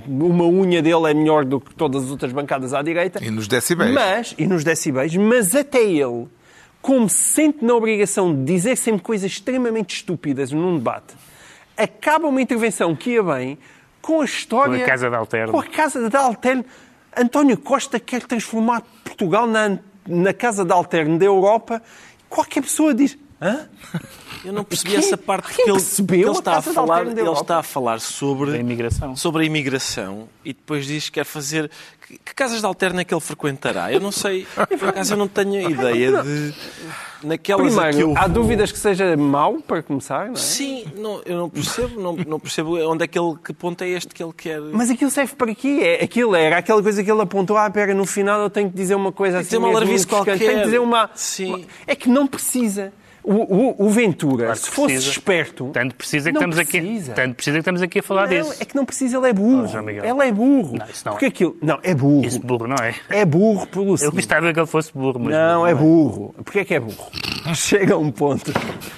[0.09, 3.23] uma unha dele é melhor do que todas as outras bancadas à direita.
[3.23, 3.93] E nos decibéis.
[3.93, 6.29] Mas, e nos decibéis, mas até ele,
[6.81, 11.15] como se sente na obrigação de dizer sempre coisas extremamente estúpidas num debate,
[11.77, 13.59] acaba uma intervenção que ia bem
[14.01, 14.79] com a história...
[14.79, 15.53] Com a Casa de Alterno.
[15.53, 16.65] Com a Casa de Alterno.
[17.15, 21.83] António Costa quer transformar Portugal na, na Casa de Alterno da Europa.
[22.31, 23.19] Qualquer pessoa diz...
[23.41, 23.67] Hã?
[24.45, 27.07] Eu não percebi essa parte quem que ele, ele a está a falar.
[27.07, 29.17] Ele está a falar sobre Da imigração.
[29.17, 31.71] sobre a imigração e depois diz que quer fazer.
[32.07, 33.93] Que, que casas de alterna é que ele frequentará?
[33.93, 34.47] Eu não sei,
[34.79, 36.55] por acaso eu não tenho ideia de.
[37.23, 40.37] Naquelas a que Primeiro, eu há vou- dúvidas que seja mau, para começar, não é?
[40.37, 43.89] Sim, não, eu não percebo, não, não percebo onde é que ele, que ponto é
[43.91, 44.59] este que ele quer.
[44.59, 45.81] Mas aquilo serve para quê?
[45.83, 47.59] É, aquilo era aquela coisa que ele apontou.
[47.59, 49.63] Ah, pera, no final eu tenho que dizer uma coisa Tem que assim.
[49.63, 50.39] dizer uma mesmo qualquer.
[50.39, 51.11] Tenho que dizer uma...
[51.15, 51.55] Sim.
[51.57, 52.91] uma- É que não precisa.
[53.23, 55.11] O, o- o Ventura, Claro que se fosse precisa.
[55.13, 55.71] esperto.
[55.73, 56.81] Tanto precisa que Não estamos aqui.
[56.81, 57.13] precisa.
[57.13, 58.57] Tanto precisa que estamos aqui a falar não, disso.
[58.61, 59.67] é que não precisa, ele é burro.
[59.75, 60.77] Oh, ele é burro.
[60.79, 61.29] Não, isso não Porque é.
[61.29, 61.57] aquilo.
[61.63, 62.25] Não, é burro.
[62.25, 62.95] Isso burro, não é?
[63.11, 65.35] É burro pelo Eu gostava que ele fosse burro, mas.
[65.35, 66.35] Não, burro é burro.
[66.45, 67.11] Porquê é que é burro?
[67.55, 68.53] Chega a um ponto.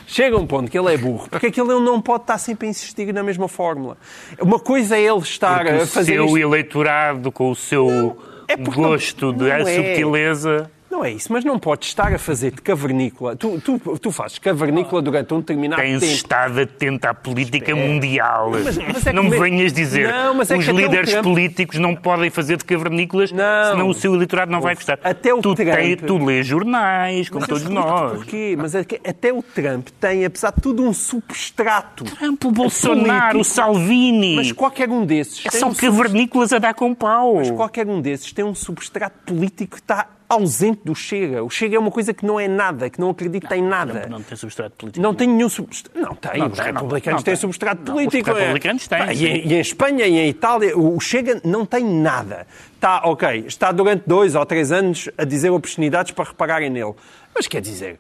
[0.07, 1.27] Chega a um ponto que ele é burro.
[1.29, 3.97] Porque aquilo ele não pode estar sempre a insistir na mesma fórmula.
[4.41, 6.15] Uma coisa é ele estar Porque a o fazer.
[6.15, 9.65] seu isto- eleitorado, com o seu é porque não- gosto de não é.
[9.75, 10.71] subtileza.
[10.93, 13.35] Não é isso, mas não podes estar a fazer de cavernícola.
[13.35, 16.13] Tu, tu, tu fazes cavernícola durante um determinado Tens tempo.
[16.13, 18.51] estado atento à política mundial.
[18.51, 21.25] Mas- mas é não me venhas dizer Não, mas é os que o líderes Trump-
[21.25, 23.71] políticos não podem fazer de cavernícolas, Não.
[23.71, 24.99] senão o seu eleitorado não vai gostar.
[25.03, 28.13] Até o tu, Trump- tem- tu lês jornais, como Mas todos nós.
[28.13, 28.55] Porquê?
[28.59, 32.05] Mas é até o Trump tem, apesar de tudo, um substrato.
[32.05, 34.37] Trump, o Bolsonaro, o Salvini.
[34.37, 35.43] Mas qualquer um desses.
[35.43, 37.37] tem São um cavernícolas a dar com pau.
[37.37, 41.43] Mas qualquer um desses tem um substrato político que está ausente do Chega.
[41.45, 44.03] O Chega é uma coisa que não é nada, que não acredita em nada.
[44.09, 45.03] Não, não tem substrato político.
[45.03, 45.99] Não tem nenhum substrato.
[45.99, 46.39] Não tem.
[46.41, 48.31] Não os tem, não, republicanos não têm substrato Não, os político.
[48.31, 48.41] é.
[48.41, 49.25] republicanos têm, Pá, sim.
[49.25, 52.47] E, em- e em Espanha e em Itália, o Chega não tem nada.
[52.75, 56.95] Está, ok, está durante dois ou três anos a dizer obscenidades para repararem nele.
[57.35, 57.99] Mas quer dizer,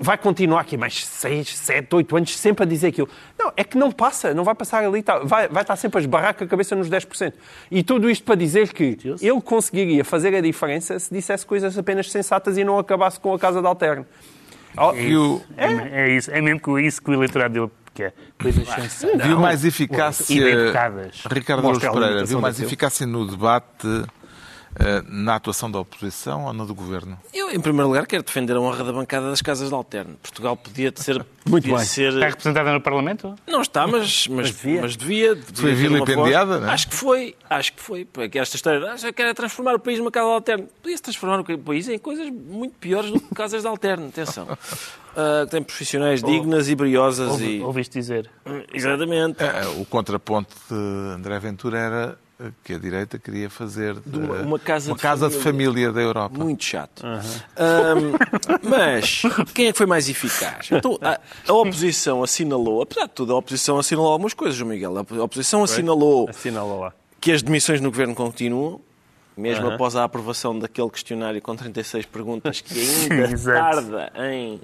[0.00, 3.08] vai continuar aqui mais seis, sete, oito anos sempre a dizer aquilo.
[3.38, 6.00] Não, é que não passa, não vai passar ali, tá- vai, vai estar sempre a
[6.00, 7.32] esbarrar com a cabeça nos 10%.
[7.70, 12.10] E tudo isto para dizer que ele conseguiria fazer a diferença se dissesse coisas apenas
[12.10, 14.06] sensatas e não acabasse com a casa de alterno.
[14.76, 18.14] Oh, E o, É, é isso, é mesmo que isso que o eleitorado dele quer.
[18.40, 19.26] Coisas sensatas.
[19.26, 20.32] viu mais eficácia.
[20.32, 20.38] E.
[21.32, 23.86] Ricardo Mostra Pereira, viu mais eficácia no debate
[25.08, 27.18] na atuação da oposição ou na do governo?
[27.32, 30.16] Eu, em primeiro lugar, quero defender a honra da bancada das casas de alterno.
[30.22, 31.14] Portugal podia ser.
[31.48, 31.84] Muito podia bem.
[31.86, 32.12] Ser...
[32.12, 33.34] Está representada no Parlamento?
[33.46, 34.82] Não está, mas, mas, devia.
[34.82, 35.34] mas devia.
[35.34, 36.72] devia Foi vilipendiada, não é?
[36.72, 38.04] Acho que foi, acho que foi.
[38.04, 40.68] Porque esta história, ah, eu quero é transformar o país numa casa de alterno.
[40.82, 44.46] Podia-se transformar o país em coisas muito piores do que casas de alterno, atenção.
[45.20, 47.60] Ah, tem profissionais dignas e briosas Ouvi- e.
[47.60, 48.30] Ouviste dizer?
[48.72, 49.42] Exatamente.
[49.42, 50.74] Eh, O contraponto de
[51.14, 52.27] André Ventura era eh,
[52.62, 55.66] que a direita queria fazer de, uma- uma casa de casa de família.
[55.72, 56.38] família da Europa.
[56.38, 57.02] Muito chato.
[57.04, 58.12] Ahm,
[58.62, 59.22] mas
[59.54, 60.68] quem é que foi mais eficaz?
[60.70, 64.96] Então, a, a oposição assinalou, apesar de tudo, a oposição assinalou algumas coisas, João Miguel.
[64.98, 66.92] A oposição assinalou Assinala lá.
[67.20, 68.80] que as demissões no governo continuam,
[69.36, 72.74] mesmo após a aprovação daquele questionário com 36 perguntas que
[73.10, 74.60] ainda tarda em.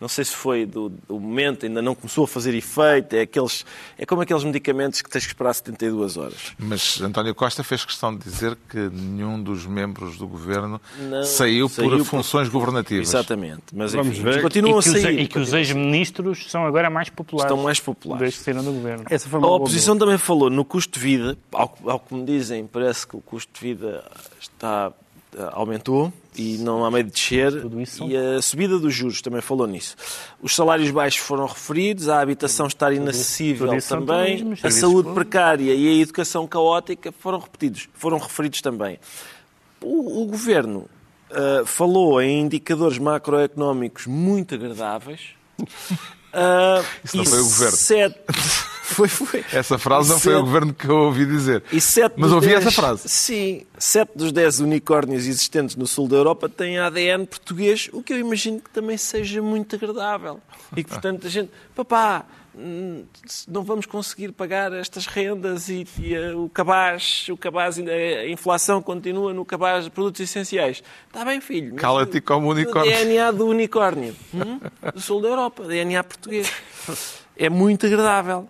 [0.00, 3.14] Não sei se foi do, do momento, ainda não começou a fazer efeito.
[3.14, 3.64] É, aqueles,
[3.98, 6.52] é como aqueles medicamentos que tens que esperar 72 horas.
[6.58, 11.68] Mas António Costa fez questão de dizer que nenhum dos membros do governo Não, saiu,
[11.68, 13.08] saiu por por- funções governativas.
[13.08, 13.62] Exatamente.
[13.72, 14.38] Mas Vamos enfim, ver.
[14.38, 15.20] E continuam a os, sair.
[15.20, 17.50] e que os ex-ministros são agora mais populares.
[17.50, 18.20] Estão mais populares.
[18.20, 19.04] Desde que saíram do governo.
[19.10, 21.38] Essa foi A uma boa oposição também falou no custo de vida.
[21.52, 24.04] Ao, ao que me dizem, parece que o custo de vida
[24.40, 24.92] está,
[25.52, 27.60] aumentou e não há meio de descer.
[27.60, 29.96] Tudo isso E a subida dos juros também falou nisso.
[30.42, 34.70] Os salários baixos foram referidos, a habitação estar inacessível tudo isso são também, turismos, a
[34.70, 35.14] saúde públicos.
[35.14, 38.98] precária e a educação caótica foram repetidos, foram referidos também.
[39.80, 40.86] O, o governo
[41.30, 45.20] ah, falou em indicadores macroeconómicos muito agradáveis.
[46.32, 47.76] Ah, Isso não foi o governo.
[47.76, 48.18] sete-
[48.90, 49.44] Foi, foi.
[49.52, 51.62] Essa frase não foi o Sete- governo que eu ouvi dizer.
[51.80, 53.08] Sete Mas ouvi dez- essa frase.
[53.08, 58.12] Sim, sete dos dez unicórnios existentes no sul da Europa têm ADN português, o que
[58.12, 60.40] eu imagino que também seja muito agradável.
[60.76, 62.24] E que, portanto, a gente, papá,
[62.54, 63.04] hum,
[63.48, 68.28] não vamos conseguir pagar estas rendas e, e, eh, o cabaz, o cabaz, ainda- a
[68.28, 70.82] inflação continua no cabaz de produtos essenciais.
[71.06, 71.74] Está bem, filho.
[71.76, 72.90] Cala-te como unicórnio.
[72.92, 74.60] DNA do unicórnio, hum?
[74.92, 76.50] do sul da Europa, DNA português.
[77.42, 78.46] É muito agradável.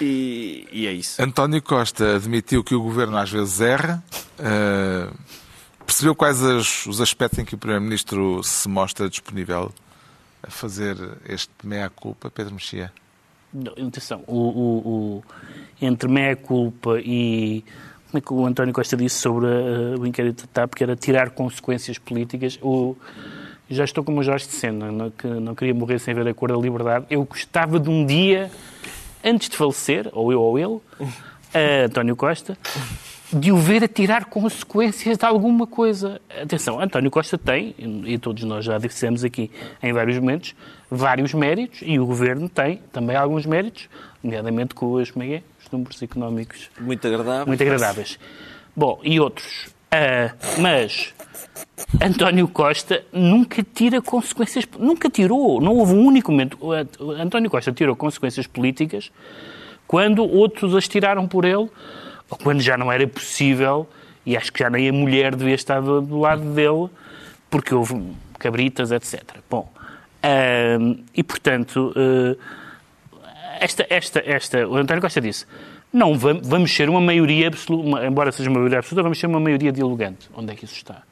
[0.00, 1.22] E, e é isso.
[1.22, 4.02] António Costa admitiu que o governo às vezes erra.
[4.38, 5.08] eh,
[5.86, 9.72] percebeu quais as- os aspectos em que o Primeiro-Ministro se mostra disponível
[10.42, 10.96] a fazer
[11.28, 12.92] este meia-culpa, Pedro Mexia?
[13.52, 14.78] Não, Atenção, o, o,
[15.18, 15.24] o-
[15.80, 17.64] entre meia-culpa e.
[18.10, 20.94] Como é que o António Costa disse sobre eh, o inquérito da TAP, que era
[20.96, 22.58] tirar consequências políticas?
[22.60, 22.96] O,
[23.70, 26.34] já estou como o Jorge de Sena, não- que não queria morrer sem ver a
[26.34, 27.06] cor da liberdade.
[27.08, 28.50] Eu gostava de um dia,
[29.24, 30.78] antes de falecer, ou eu ou ele,
[31.86, 32.56] António Costa,
[33.32, 36.20] de o ver a tirar consequências de alguma coisa.
[36.42, 39.50] Atenção, António Costa tem, e todos nós já dissemos aqui
[39.82, 40.54] em vários momentos,
[40.90, 43.88] vários méritos, e o Governo tem também alguns méritos,
[44.22, 45.42] nomeadamente com os, como é é?
[45.64, 47.46] os números económicos Muito agradável.
[47.46, 48.18] muito agradáveis.
[48.74, 49.68] Bom, e outros.
[49.92, 51.12] Ah, mas
[52.00, 56.58] António Costa nunca tira consequências, nunca tirou, não houve um único momento.
[57.18, 59.10] António Costa tirou consequências políticas
[59.86, 61.68] quando outros as tiraram por ele,
[62.30, 63.88] ou quando já não era possível,
[64.24, 66.88] e acho que já nem a mulher devia estar do, do lado dele,
[67.50, 68.00] porque houve
[68.38, 69.22] cabritas, etc.
[69.50, 69.70] Bom,
[70.22, 72.36] Ahm, e, portanto, eh,
[73.58, 75.46] esta, esta, esta, o António Costa disse,
[75.90, 79.40] não vam- vamos ser uma maioria absoluta, embora seja uma maioria absoluta, vamos ser uma
[79.40, 80.28] maioria dialogante.
[80.34, 81.02] Onde é que isso está?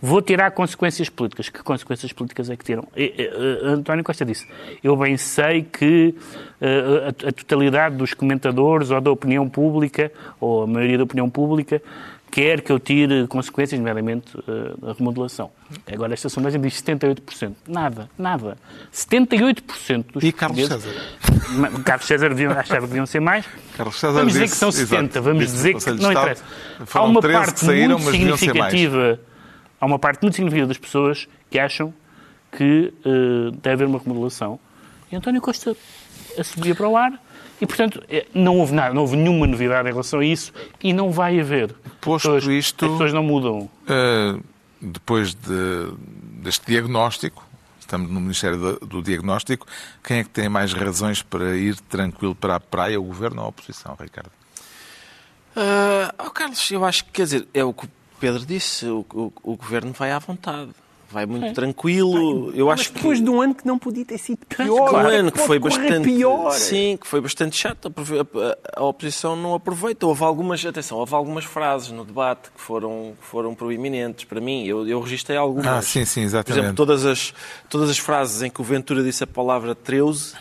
[0.00, 1.48] Vou tirar consequências políticas.
[1.48, 2.86] Que consequências políticas é que tiram?
[2.96, 4.46] E, e, António Costa disse:
[4.82, 6.14] Eu bem sei que
[6.60, 11.28] eh, a, a totalidade dos comentadores ou da opinião pública, ou a maioria da opinião
[11.30, 11.80] pública,
[12.30, 15.50] quer que eu tire consequências, nomeadamente eh, a remodelação.
[15.90, 17.54] Agora, esta sondagem diz 78%.
[17.66, 18.56] Nada, nada.
[18.92, 20.90] 78% dos E Carlos César?
[21.84, 23.46] Carlos César deviam, achava que deviam ser mais.
[23.76, 26.44] Carlos César vamos dizer disse- que são 70, exato, vamos dizer que não interessa.
[26.92, 29.20] Há uma 13 parte muito significativa,
[29.80, 31.92] há uma parte muito significativa das pessoas que acham
[32.56, 34.58] que eh, deve haver uma remodelação.
[35.10, 35.76] E António Costa
[36.38, 37.12] a subia para o ar
[37.60, 40.92] e, portanto, eh, não houve nada, não houve nenhuma novidade em relação a isso e
[40.92, 41.74] não vai haver.
[42.00, 43.70] Posto As pessoas- isto- As pessoas não mudam.
[43.88, 44.42] Uh,
[44.80, 45.92] depois de-
[46.42, 47.44] deste diagnóstico,
[47.80, 49.66] estamos no Ministério do, do Diagnóstico,
[50.04, 53.46] quem é que tem mais razões para ir tranquilo para a praia, o Governo ou
[53.46, 54.30] a oposição, Ricardo?
[55.54, 59.04] Ah, oh, Carlos, eu acho que, quer dizer, é o que o Pedro disse, o,
[59.12, 60.70] o- o governo vai à vontade.
[61.08, 62.50] Vai muito tranquilo.
[62.52, 62.96] Eu Mas acho que.
[62.96, 64.86] depois de um ano que não podia ter sido pior.
[64.86, 66.50] um Claro ano que foi bastante pior.
[66.50, 67.94] sim que foi bastante chato
[68.74, 73.14] a, a oposição não aproveita houve algumas atenção houve algumas frases no debate que foram
[73.20, 76.58] que foram proeminentes para mim eu, eu registrei algumas Ah, sim, sim, por exatamente.
[76.58, 77.32] exemplo todas as
[77.70, 80.34] todas as frases em que o Ventura disse a palavra treuze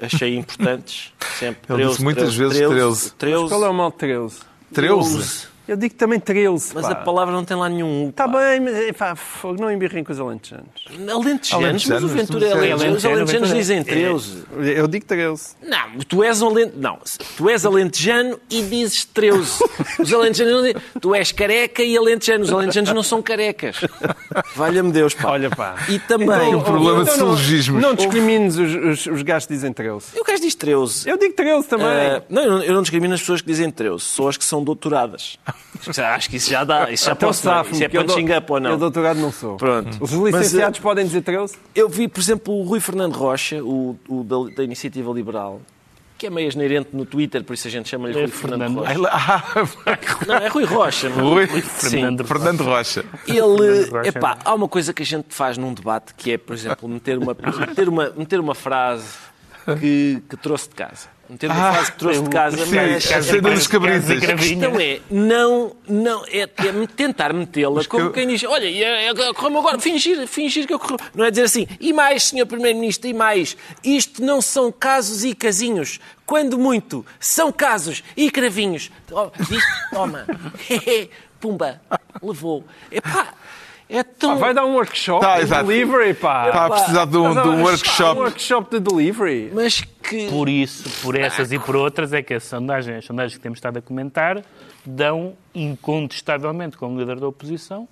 [0.00, 3.90] achei importantes sempre Ele disse treuze, muitas treuze, vezes treuze, Mas qual é o mal
[3.90, 4.36] de 13?
[4.72, 5.46] 13?
[5.68, 6.72] Eu digo também 13.
[6.74, 6.92] mas pá.
[6.92, 8.38] a palavra não tem lá nenhum U, Está pá.
[8.40, 10.66] bem, mas fogo, não embirrem com os alentejanos.
[11.12, 12.96] Alentejanos, mas o Ventura é não alentejano.
[12.96, 14.44] Os Alentejano, alentejanos dizem treuze.
[14.76, 15.48] Eu digo 13.
[15.62, 16.72] Não, tu és um alente...
[16.76, 16.98] Não,
[17.36, 19.62] tu és alentejano e dizes treuze.
[19.98, 20.76] Os alentejanos não dizem...
[21.00, 22.44] Tu és careca e alentejano.
[22.44, 23.76] Os alentejanos não são carecas.
[24.56, 25.32] Valha-me Deus, pá.
[25.32, 25.76] Olha pá.
[25.88, 26.54] E também...
[26.54, 27.82] um problema de não- silogismos.
[27.82, 30.06] Não discrimines os, os, os gajos que dizem 13.
[30.16, 31.08] E o gajo diz treuze.
[31.08, 31.86] Eu digo 13 também.
[31.86, 34.04] Ah, não, eu não, não discrimino as pessoas que dizem treuze.
[34.04, 35.38] Só as que são doutoradas.
[36.14, 36.90] Acho que isso já dá.
[36.90, 37.64] Isso já então posso dar.
[37.66, 38.78] Isso é punching up ou Eu não?
[38.78, 39.56] doutorado não sou.
[39.56, 39.96] Pronto.
[40.00, 41.54] Os Mas, licenciados podem dizer 13?
[41.74, 45.60] Eu vi, por exemplo, o Rui Fernando Rocha, o, o da, da Iniciativa Liberal,
[46.16, 49.04] que é meio asneirente no Twitter, por isso a gente chama-lhe É Rui Fernando, Fernando.
[49.04, 49.10] Rocha.
[49.12, 49.44] Ah,
[50.26, 51.08] Não, é Rui Rocha.
[51.10, 51.44] não é?
[51.44, 53.04] Rui Fernando Fernando Rocha.
[53.26, 56.88] Ele, epá, há uma coisa que a gente faz num debate que é, por exemplo,
[56.88, 59.06] meter uma, meter uma, meter uma frase
[59.78, 61.17] que, que trouxe de casa.
[61.28, 64.10] Meter uma Ah, frase que trouxe de casa, sim, mas a cena dos cabritas.
[64.10, 69.08] a questão é, não, não, é, é tentar metê-la como eu- quem diz, olha, é,
[69.08, 70.96] é, como agora, fingir, fingir que ocorreu.
[71.14, 75.34] Não é dizer assim, e mais, senhor Primeiro-Ministro, e mais, isto não são casos e
[75.34, 76.00] casinhos.
[76.24, 78.90] Quando muito, são casos e cravinhos.
[79.10, 80.24] Oh, isto, toma.
[81.40, 81.80] Pumba,
[82.20, 82.64] levou.
[82.90, 83.32] Epá,
[83.88, 84.32] é tão...
[84.32, 85.66] Ah, vai dar um workshop Tá, de exato.
[85.66, 86.46] delivery, pá.
[86.48, 88.20] Está a precisar de um, de um Um workshop.
[88.20, 89.50] workshop de delivery.
[89.54, 90.28] Mas que...
[90.28, 93.58] Por isso, por essas e por outras, é que a sondagem, as sondagens que temos
[93.58, 94.42] estado a comentar
[94.84, 97.88] dão incontestavelmente como líder da oposição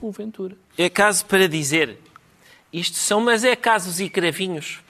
[0.00, 0.54] o Ventura.
[0.76, 1.98] É caso para dizer.
[2.72, 4.80] Isto são, mas é casos e cravinhos.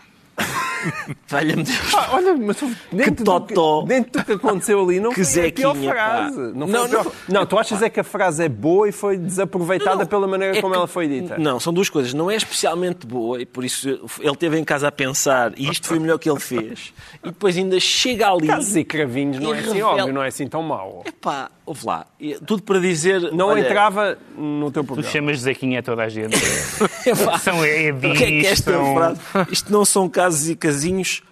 [1.28, 1.94] Valha-me Deus.
[1.94, 2.56] Ah, olha, mas
[2.92, 3.82] dentro, do que, totó.
[3.82, 6.38] dentro do que aconteceu ali não Que foi a pior frase.
[6.54, 7.12] Não, foi Não, não.
[7.28, 10.56] não, tu achas é que a frase é boa e foi desaproveitada Não, pela maneira
[10.58, 11.38] é como que- ela foi dita?
[11.38, 12.12] Não, são duas coisas.
[12.14, 13.88] Não é especialmente boa e por isso
[14.20, 16.92] ele teve em casa a pensar e isto foi o melhor que ele fez.
[17.22, 18.46] E depois ainda chega ali.
[18.46, 21.02] Casos e cravinhos não E é assim revela- óbvio, não é assim tão mau.
[21.06, 22.06] Epá, ouve lá.
[22.46, 23.32] Tudo para dizer.
[23.32, 25.10] Não olha, entrava no teu Tu programa.
[25.12, 26.36] chamas de Zequinha a toda a gente.
[27.42, 28.94] São edis, O que é que é esta são...
[28.94, 29.20] frase?
[29.50, 30.73] Isto não são casos e casinhos,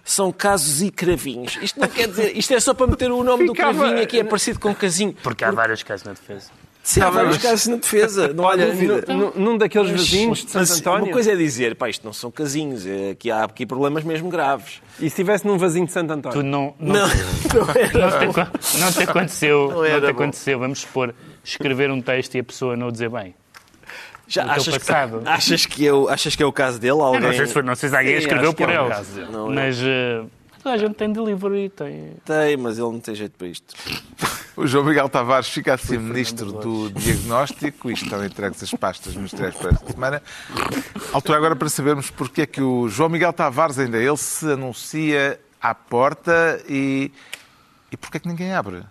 [0.03, 1.57] são casos e cravinhos.
[1.61, 2.37] Isto não quer dizer.
[2.37, 5.13] Isto é só para meter o nome Ficava- do cravinho aqui, é parecido com casinho.
[5.23, 6.49] Porque há vários casos na defesa.
[6.85, 9.05] Sim, há vários casos na defesa, não há Olha, dúvida.
[9.07, 12.11] nu- nu- num daqueles vizinhos de Santo António, Uma coisa é dizer, pá, isto não
[12.11, 14.81] são casinhos, é, aqui há aqui problemas mesmo graves.
[14.97, 16.37] e se estivesse num vasinho de Santo António?
[16.41, 17.07] Tu não, não, Não,
[17.55, 17.97] não era.
[17.97, 22.39] não, te, acon- não te aconteceu, Não te aconteceu, vamos supor, escrever um texto e
[22.39, 23.33] a pessoa não o dizer bem.
[24.27, 25.21] Já achas, passado.
[25.21, 26.93] Que, achas, que é o, achas que é o caso dele?
[26.93, 27.21] Eu Alguém...
[27.21, 29.31] não sei se, foi, não sei se alguém Sim, escreveu que por é ele.
[29.31, 30.23] Não, mas eh,
[30.61, 32.13] toda a gente tem delivery, tem...
[32.25, 33.73] Tem, mas ele não tem jeito para isto.
[34.55, 39.55] O João Miguel Tavares fica assim ministro do diagnóstico e estão entregues as pastas ministérios
[39.55, 40.21] para esta semana.
[41.11, 45.39] Altura agora para sabermos porque é que o João Miguel Tavares, ainda ele, se anuncia
[45.59, 47.11] à porta e,
[47.91, 48.83] e porque é que ninguém abre?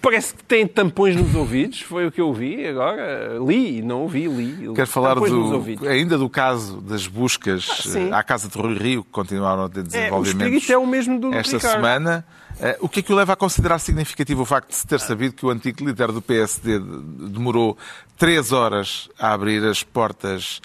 [0.00, 3.38] Parece que tem tampões nos ouvidos, foi o que eu vi agora.
[3.46, 4.72] Li, não ouvi, li.
[4.74, 8.08] Quero falar do, ainda do caso das buscas sim.
[8.10, 10.78] eh, à Casa de Rui Rio, que continuaram a ter É, o desenvolvimentos espírito é
[10.78, 11.74] o mesmo do esta Ricardo.
[11.74, 12.24] semana.
[12.60, 15.00] Eh, O que é que o leva a considerar significativo o facto de se ter
[15.00, 17.76] sabido que o antigo líder do PSD de- demorou
[18.18, 20.60] três horas a abrir as portas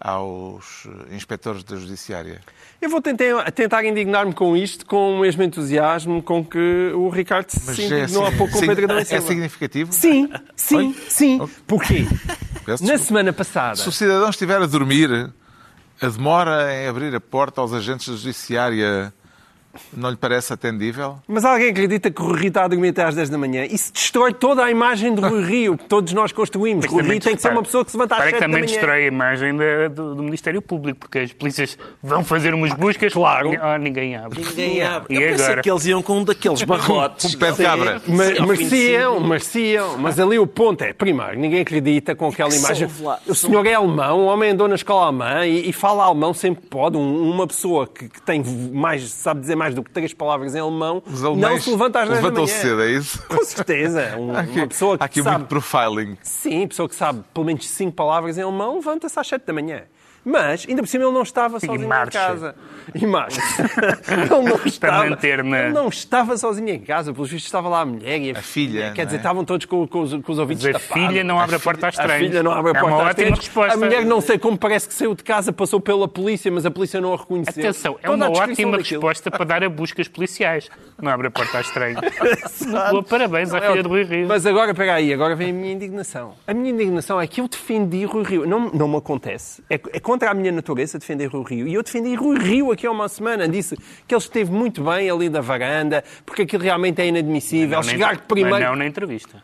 [0.00, 2.40] aos inspectores da Judiciária?
[2.80, 7.50] Eu vou tentar, tentar indignar-me com isto, com o mesmo entusiasmo com que o Ricardo
[7.50, 9.26] se indignou é, há pouco com o Pedro Adão é Silva.
[9.26, 9.92] significativo?
[9.92, 11.40] Sim, sim, sim.
[11.40, 11.48] Oi?
[11.66, 12.06] Porquê?
[12.64, 13.76] Peço Na semana passada...
[13.76, 15.30] Se o cidadão estiver a dormir,
[16.00, 19.12] a demora em abrir a porta aos agentes da Judiciária
[19.96, 21.16] não lhe parece atendível?
[21.28, 23.64] Mas alguém acredita que o Rui Rio está a dormir até às 10 da manhã?
[23.64, 26.84] Isso destrói toda a imagem do Rui Rio que todos nós construímos.
[26.84, 28.34] Mas Rui também Rio tem que ser uma pessoa que se levanta às repara 7
[28.36, 28.72] que da também manhã.
[28.72, 33.12] destrói a imagem da- do, do Ministério Público, porque as polícias vão fazer umas buscas.
[33.12, 33.50] claro.
[33.60, 34.40] Ah, ninguém abre.
[34.42, 35.14] Ninguém abre.
[35.14, 35.62] E Eu pensei agora?
[35.62, 37.34] que eles iam com um daqueles barrotes.
[37.34, 38.02] Um pé de cabra.
[38.06, 39.26] Ma- Sim, ao fim de Mereciam, cinco.
[39.28, 39.98] mereciam.
[39.98, 42.88] Mas ali o ponto é, primeiro, ninguém acredita com aquela que imagem.
[43.26, 46.62] O senhor é alemão, o homem andou na escola alemã e, e fala alemão sempre
[46.62, 46.96] que pode.
[46.96, 48.42] Um- uma pessoa que, que tem
[48.72, 51.02] mais, sabe dizer mais do que três palavras em alemão,
[51.36, 52.46] não se levanta às 10 da manhã.
[52.46, 53.22] cedo, é isso?
[53.28, 54.14] Com certeza.
[54.18, 55.36] Um- Há aqui, uma pessoa há que aqui sabe...
[55.38, 56.16] muito profiling.
[56.22, 59.82] Sim, pessoa que sabe pelo menos cinco palavras em alemão, levanta-se às 7 da manhã.
[60.30, 62.54] Mas, ainda por cima, ele não estava sozinho em casa.
[62.94, 63.40] E marcha.
[64.12, 65.08] ele não estava.
[65.08, 67.14] manter-me- Ele não estava sozinho em casa.
[67.14, 69.20] Pelos vistos, estava lá a mulher e a, A filha, Quer dizer, é?
[69.20, 71.06] estavam todos com, com os, com os ouvidos Mas a tapados.
[71.08, 72.18] filha não abre a porta às A trens.
[72.28, 73.72] filha não abre a É porta uma às ótima resposta.
[73.74, 76.70] A mulher não sei como parece que saiu de casa, passou pela polícia, mas a
[76.70, 77.62] polícia não a reconheceu.
[77.62, 79.00] Atenção, é Toda uma a ótima daquilo.
[79.00, 80.68] resposta para dar a buscas policiais.
[81.00, 81.96] Não abre a porta às trens.
[82.90, 84.28] Boa, parabéns à é filha de Rui Rio.
[84.28, 86.34] Mas agora, pega aí, agora vem a minha indignação.
[86.46, 88.46] A minha indignação é que eu defendi Rui Rio.
[88.46, 89.62] Não, não me acontece.
[89.70, 91.68] É, é contra a minha natureza defender Rui Rio.
[91.68, 93.48] E eu defendi Rui Rio aqui há uma semana.
[93.48, 97.80] Disse que ele esteve muito bem ali da varanda, porque aquilo realmente é inadmissível.
[97.84, 98.50] Chegar entre- primeiro...
[98.58, 99.42] Mas não na entrevista.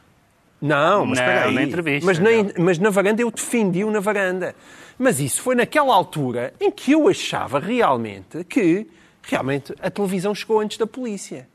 [0.61, 2.19] Não, mas Não, na entrevista, Mas
[2.59, 4.55] mas na varanda eu defendi-o na varanda.
[4.99, 8.87] Mas isso foi naquela altura em que eu achava realmente que
[9.23, 11.47] realmente a televisão chegou antes da polícia.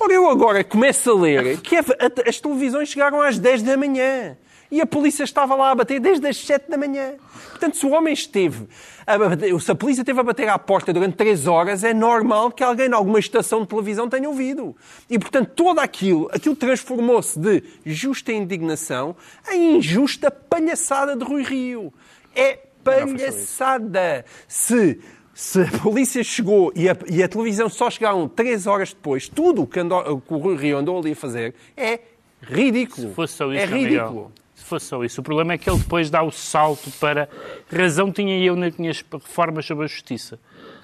[0.00, 1.84] Ora, eu agora começo a ler que a-
[2.26, 4.36] as televisões chegaram às 10 da manhã.
[4.74, 7.14] E a polícia estava lá a bater desde as 7 da manhã.
[7.50, 8.66] Portanto, se o homem esteve.
[9.06, 12.50] A bater, se a polícia esteve a bater à porta durante 3 horas, é normal
[12.50, 14.74] que alguém em alguma estação de televisão tenha ouvido.
[15.08, 19.14] E, portanto, todo aquilo, aquilo transformou-se de justa indignação
[19.52, 21.94] em injusta palhaçada de Rui Rio.
[22.34, 24.24] É palhaçada.
[24.48, 25.00] Se,
[25.32, 29.62] se a polícia chegou e a, e a televisão só chegaram 3 horas depois, tudo
[29.62, 32.00] o que, andou, que o Rui Rio andou ali a fazer é
[32.42, 33.10] ridículo.
[33.10, 34.32] Se fosse só isso, é não, Miguel.
[34.80, 35.20] Só isso.
[35.20, 37.28] O problema é que ele depois dá o salto para.
[37.72, 40.38] Razão tinha eu nas minhas reformas sobre a justiça.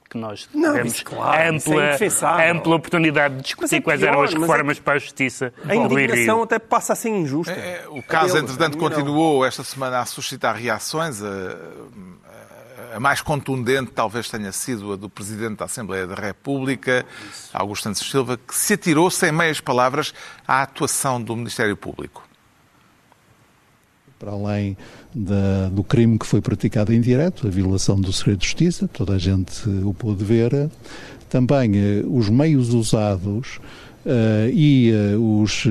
[0.09, 2.53] Que nós Não, tivemos isso, claro, isso é ampla, indefensável.
[2.57, 5.55] ampla oportunidade de discutir é quais pior, eram as é reformas que- para a justiça.
[5.69, 7.53] A indignação até passa a ser injusta.
[7.53, 11.23] É, O caso, entretanto, continuou esta semana a suscitar reações.
[11.23, 17.07] A, a- a mais contundente talvez tenha sido a do Presidente da Assembleia da República,
[17.53, 20.13] Augusto Santos Silva, que se atirou sem meias palavras
[20.47, 22.25] à atuação do Ministério Público.
[24.21, 24.77] Para além
[25.15, 29.15] da- do crime que foi praticado em direto, a violação do segredo de justiça, toda
[29.15, 30.69] a gente eh, o pôde ver, eh,
[31.31, 33.59] também eh, os meios usados
[34.53, 35.67] e os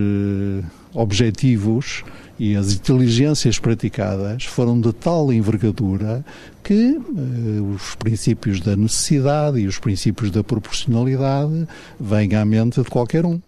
[0.94, 2.04] objetivos
[2.38, 6.24] e as inteligências praticadas foram de tal envergadura
[6.64, 6.96] que
[7.74, 11.68] os princípios da necessidade e os princípios da proporcionalidade
[12.00, 13.42] vêm à mente de qualquer um.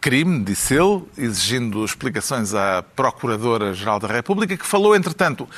[0.00, 5.48] Crime, disse ele, exigindo explicações à Procuradora-Geral da República, que falou, entretanto,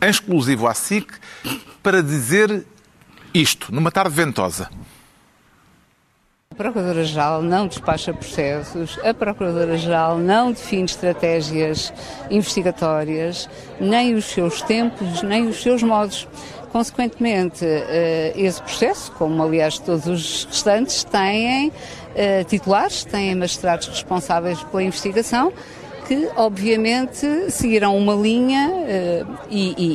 [0.00, 1.12] em exclusivo à SIC,
[1.82, 2.64] para dizer
[3.34, 4.70] isto, numa tarde ventosa.
[6.50, 11.92] A Procuradora-Geral não despacha processos, a Procuradora-Geral não define estratégias
[12.30, 13.48] investigatórias,
[13.80, 16.26] nem os seus tempos, nem os seus modos.
[16.72, 21.72] Consequentemente, eh, esse processo, como aliás todos os restantes, têm
[22.14, 25.50] eh, titulares, têm magistrados responsáveis pela investigação,
[26.06, 29.86] que obviamente seguirão uma linha eh, e, e,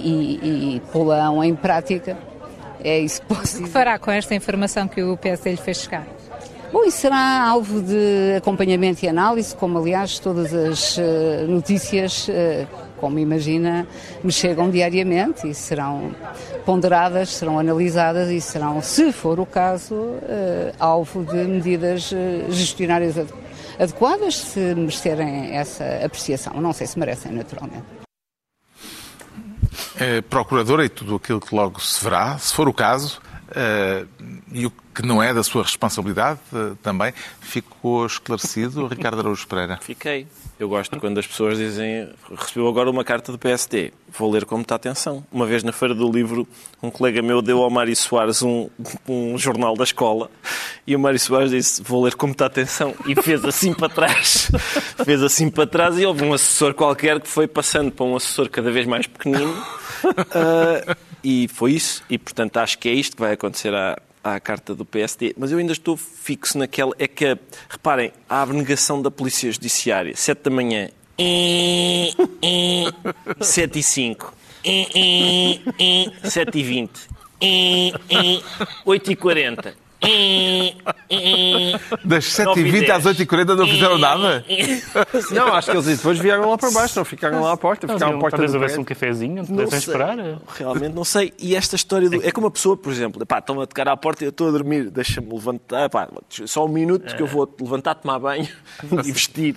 [0.43, 2.17] e, e pô-la em prática.
[2.83, 3.67] É isso que posso O que dizer.
[3.71, 6.07] fará com esta informação que o PSD lhe fez chegar?
[6.71, 10.97] Bom, isso será alvo de acompanhamento e análise, como aliás todas as
[11.47, 12.27] notícias,
[13.03, 13.85] como imagina,
[14.23, 16.15] me chegam diariamente e serão
[16.65, 23.17] ponderadas, serão analisadas e serão, se for o caso, eh, alvo de medidas eh, gestionárias
[23.17, 23.33] ade-
[23.77, 26.53] adequadas, se merecerem essa apreciação.
[26.61, 27.83] Não sei se merecem, naturalmente.
[29.99, 33.21] Eh, Procuradora e tudo aquilo que logo se verá, se for o caso,
[33.53, 34.05] eh,
[34.53, 39.77] e o que não é da sua responsabilidade eh, também, ficou esclarecido, Ricardo Araújo Pereira.
[39.81, 40.25] Fiquei.
[40.63, 43.91] Eu gosto quando as pessoas dizem recebeu agora uma carta do PSD.
[44.17, 45.21] Vou ler com muita atenção.
[45.29, 46.47] Uma vez na Feira do Livro,
[46.81, 48.69] um colega meu deu ao Mário Soares um,
[49.05, 50.31] um jornal da escola
[50.87, 52.95] E o Mário Soares disse: Vou ler com muita atenção.
[53.05, 54.49] E fez assim para trás.
[55.03, 58.49] fez assim para trás e houve um assessor qualquer que foi passando para um assessor
[58.49, 59.51] cada vez mais pequenino.
[60.05, 62.01] Uh, e foi isso.
[62.09, 65.35] E portanto acho que é isto que vai acontecer à, à carta do PSD.
[65.37, 66.93] Mas eu ainda estou fixo naquela.
[66.97, 67.37] É que,
[67.69, 70.89] reparem, a abnegação da Polícia Judiciária, 7 da manhã.
[73.41, 74.33] 7 e 5.
[76.23, 76.91] 7 e 20.
[78.85, 79.82] 8 e 40.
[82.03, 84.45] Das 7h20 às 8h40 não fizeram nada?
[85.31, 88.17] Não, acho que eles depois vieram lá para baixo, não ficaram lá à porta, ficaram
[88.17, 89.93] à porta Talvez houvesse um cafezinho, não Não pudessem sei.
[89.93, 90.17] esperar.
[90.57, 91.33] Realmente não sei.
[91.39, 92.25] E esta história do...
[92.25, 94.49] É como uma pessoa, por exemplo, pá, estão a tocar à porta e eu estou
[94.49, 98.47] a dormir, deixa-me levantar, pá, só um minuto que eu vou levantar, tomar banho
[99.05, 99.55] e vestir.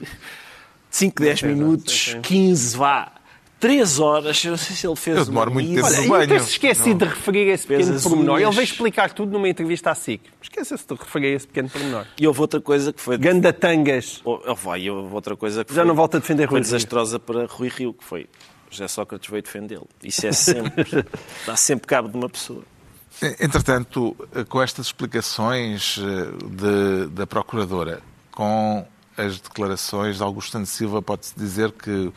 [0.90, 3.12] 5, 10 minutos, 15, vá.
[3.58, 6.08] 3 horas, eu não sei se ele fez Eu demoro muito tempo Olha, no e
[6.08, 6.30] banho.
[6.32, 8.36] eu esqueci de referir esse pequeno Fez as pormenor.
[8.36, 8.54] Ele unhas.
[8.54, 10.20] veio explicar tudo numa entrevista à SIC.
[10.42, 12.06] Esquece-se de referir esse pequeno pormenor.
[12.20, 13.16] E houve outra coisa que foi...
[13.16, 14.20] Gandatangas.
[14.24, 15.88] Oh, oh, vai, e houve outra coisa que Já foi...
[15.88, 16.64] não volta a defender Foi Rui Rio.
[16.64, 18.26] desastrosa para Rui Rio, que foi...
[18.70, 19.88] José Sócrates veio defendê-lo.
[20.02, 21.06] Isso é sempre...
[21.46, 22.62] dá sempre cabo de uma pessoa.
[23.40, 24.14] Entretanto,
[24.48, 28.02] com estas explicações eh, de- da Procuradora,
[28.32, 28.86] com
[29.16, 32.12] as declarações de Augusto Santos Silva, pode-se dizer que,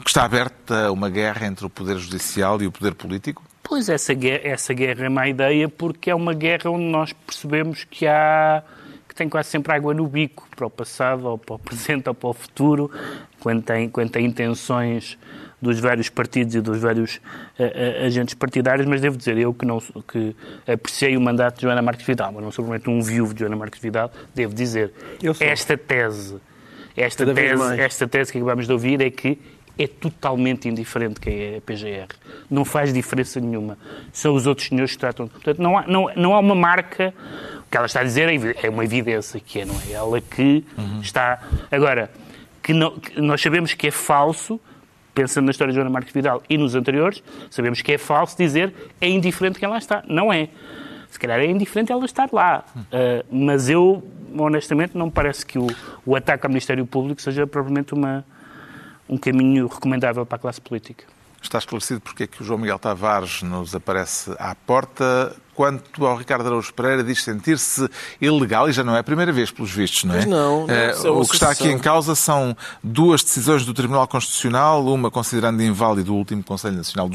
[0.00, 3.42] que está aberta uma guerra entre o Poder Judicial e o Poder Político?
[3.62, 7.84] Pois essa guerra, essa guerra é má ideia porque é uma guerra onde nós percebemos
[7.84, 8.62] que há
[9.08, 12.14] que tem quase sempre água no bico para o passado ou para o presente ou
[12.14, 12.88] para o futuro
[13.40, 15.18] quando tem, quando tem intenções
[15.60, 17.20] dos vários partidos e dos vários
[17.58, 19.78] eh, eh, agentes partidários, mas devo dizer, eu que, não,
[20.08, 20.34] que
[20.66, 23.56] apreciei o mandato de Joana Marques Vidal, mas não sou provavelmente um viúvo de Joana
[23.56, 24.92] Marques Vidal, devo dizer,
[25.40, 26.36] esta tese,
[26.96, 29.38] esta Cada tese, esta tese que acabamos de ouvir é que
[29.78, 32.08] é totalmente indiferente quem é a PGR.
[32.50, 33.78] Não faz diferença nenhuma.
[34.12, 35.28] São os outros senhores que tratam.
[35.28, 37.14] Portanto, não há, não, não há uma marca.
[37.66, 40.20] O que ela está a dizer é é uma evidência que é, não é ela
[40.20, 40.64] que
[41.02, 41.40] está.
[41.70, 42.10] Agora,
[42.62, 44.60] que, não- que nós sabemos que é falso,
[45.14, 48.72] pensando na história de Joana Marques Vidal e nos anteriores, sabemos que é falso dizer
[49.00, 50.02] é indiferente quem lá está.
[50.08, 50.48] Não é.
[51.10, 52.64] Se calhar é indiferente ela estar lá.
[52.76, 54.02] Uh, mas eu,
[54.38, 55.66] honestamente, não me parece que o,
[56.06, 58.24] o ataque ao Ministério Público seja propriamente uma,
[59.10, 61.04] um caminho recomendável para a classe política.
[61.42, 65.34] Está esclarecido porque é que o João Miguel Tavares nos aparece à porta.
[65.60, 67.86] Quanto ao Ricardo Araújo Pereira, diz sentir-se
[68.18, 70.18] ilegal, e já não é a primeira vez, pelos vistos, não é?
[70.20, 73.74] Pois não, não, Eh, é o que está aqui em causa são duas decisões do
[73.74, 77.14] Tribunal Constitucional, uma considerando inválido o último Conselho Nacional do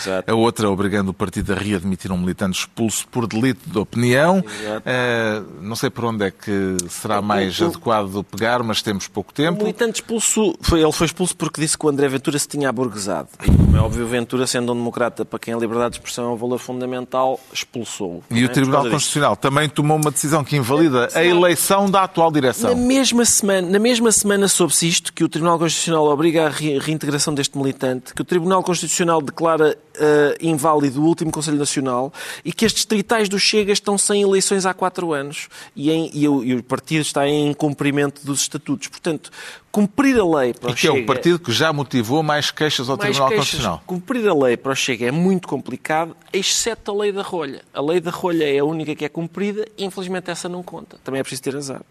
[0.00, 0.30] Exato.
[0.30, 4.42] a outra obrigando o partido a readmitir um militante expulso por delito de opinião.
[4.86, 9.32] Eh, não sei por onde é que será mais o- adequado pegar, mas temos pouco
[9.32, 9.62] O tempo.
[9.62, 13.28] militante expulso, foi, ele foi expulso porque disse que o André Ventura se tinha aburguesado.
[13.44, 16.32] E, como é óbvio, Ventura, sendo um democrata para quem a liberdade de expressão é
[16.32, 18.22] um valor fundamental, expulsou-o.
[18.30, 18.48] E o é?
[18.48, 18.92] Tribunal disso.
[18.92, 22.74] Constitucional também tomou uma decisão que invalida a eleição da atual Na direção.
[22.76, 27.34] mesma semana, na mesma semana soube-se isto, que o Tribunal Constitucional obriga a re- reintegração
[27.34, 32.12] deste militante, que o Tribunal Constitucional declara eh, inválido o último Conselho Nacional
[32.44, 36.28] e que as distritais do Chega estão sem eleições há quatro anos e, em- e
[36.28, 38.88] o, e o partido está em incumprimento dos estatutos.
[38.88, 39.30] Portanto,
[39.70, 41.02] cumprir a lei para E o que é Chega...
[41.02, 43.44] um partido que já motivou mais queixas ao mais Tribunal queixas.
[43.46, 43.82] Constitucional.
[43.86, 47.62] Cumprir a lei para o Chega é muito complicado, exceto a lei da rolha.
[47.74, 50.98] A lei da rolha é a única que é cumprida e, infelizmente, essa não conta.
[51.04, 51.82] Também é preciso ter azar.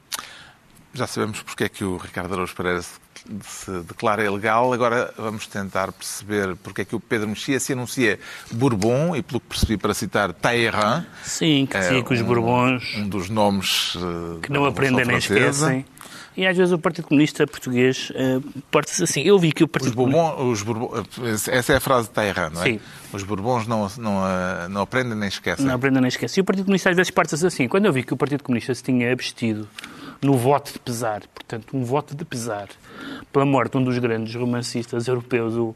[0.94, 2.92] Já sabemos porque é que o Ricardo Araújo Pereira se,
[3.44, 4.72] se declara ilegal.
[4.74, 8.20] Agora vamos tentar perceber porque é que o Pedro Mexia se anuncia
[8.52, 12.96] Bourbon e, pelo que percebi, para citar Talleyrand, Sim, que dizia É, que os Bourbons
[12.98, 15.86] um dos nomes eh, que não aprendem nem esquecem.
[16.38, 19.22] E às vezes o Partido Comunista Português uh, porta-se assim.
[19.22, 20.36] Eu vi que o Os Partido Comunista...
[20.44, 22.66] Os Bourbons, essa é a frase de Talleyrand, não é?
[22.66, 22.80] Sim.
[23.14, 25.66] Os Bourbons não, não, eh, não aprendem nem esquecem.
[25.66, 26.42] Não aprendem nem esquecem.
[26.42, 27.70] E o Partido Comunista às vezes porta-se assim.
[27.70, 29.66] Quando eu vi que o Partido Comunista se tinha abstido
[30.22, 32.68] no voto de pesar, portanto, um voto de pesar,
[33.32, 35.76] pela morte de um dos grandes romancistas europeus, o,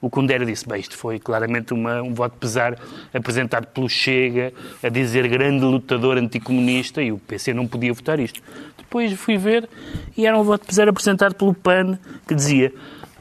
[0.00, 2.78] o Kundera disse, bem, isto foi claramente uma, um voto de pesar
[3.12, 8.40] apresentado pelo Chega, a dizer grande lutador anticomunista, e o PC não podia votar isto.
[8.76, 9.68] Depois fui ver
[10.16, 12.72] e era um voto de pesar apresentado pelo PAN, que dizia,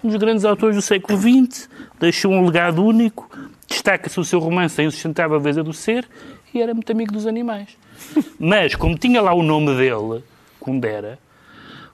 [0.03, 3.29] um dos grandes autores do século XX, deixou um legado único,
[3.67, 6.07] destaca-se o seu romance A Insustentável Veza do Ser,
[6.53, 7.69] e era muito amigo dos animais.
[8.39, 10.23] Mas, como tinha lá o nome dele,
[10.59, 11.19] Kundera,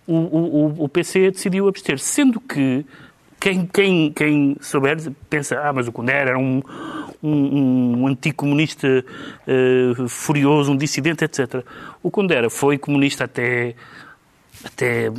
[0.07, 2.85] o, o, o- PC decidiu abster, sendo que
[3.39, 4.97] quem, quem, quem souber
[5.29, 6.61] pensa, ah, mas o Kundera era um,
[7.23, 9.03] um, um anticomunista
[9.47, 11.63] eh, furioso, um dissidente, etc.
[12.03, 13.73] O Kundera foi comunista até,
[14.63, 15.11] até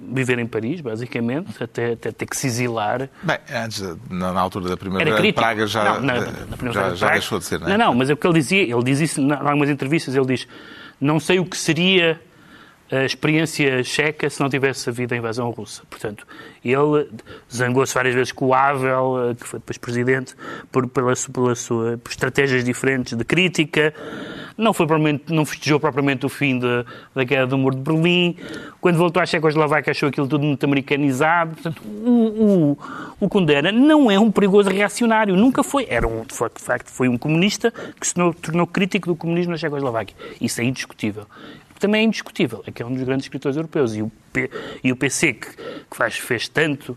[0.00, 3.08] viver em Paris, basicamente, até, até ter que se exilar.
[3.22, 5.40] Bem, antes, na, na altura da de crítico.
[5.40, 7.70] Praga já, não, eh, na Primavera já, de já deixou de ser, não é?
[7.70, 10.26] Não, não, mas é o que ele dizia, ele diz isso em algumas entrevistas, ele
[10.26, 10.48] diz
[11.00, 12.20] não sei o que seria
[12.90, 15.82] a experiência checa se não tivesse havido a invasão russa.
[15.88, 16.26] Portanto,
[16.64, 17.08] ele
[17.52, 20.34] zangou-se várias vezes com o Havel, eh, que foi depois presidente,
[20.72, 23.94] por, pela, pela sua, por estratégias diferentes de crítica.
[24.58, 26.84] Não, foi propriamente, não festejou propriamente o fim de,
[27.14, 28.36] da queda do muro de Berlim.
[28.80, 31.54] Quando voltou à Checoslováquia achou aquilo tudo muito americanizado.
[31.54, 32.78] Portanto, o, o,
[33.20, 35.36] o condena não é um perigoso reacionário.
[35.36, 35.86] Nunca foi.
[35.88, 40.16] Era um, de facto, foi um comunista que se tornou crítico do comunismo na Checoslováquia.
[40.40, 41.24] Isso é indiscutível
[41.80, 43.96] também é indiscutível, é que é um dos grandes escritores europeus.
[43.96, 44.50] E o, P,
[44.84, 46.96] e o PC, que, que faz, fez tanto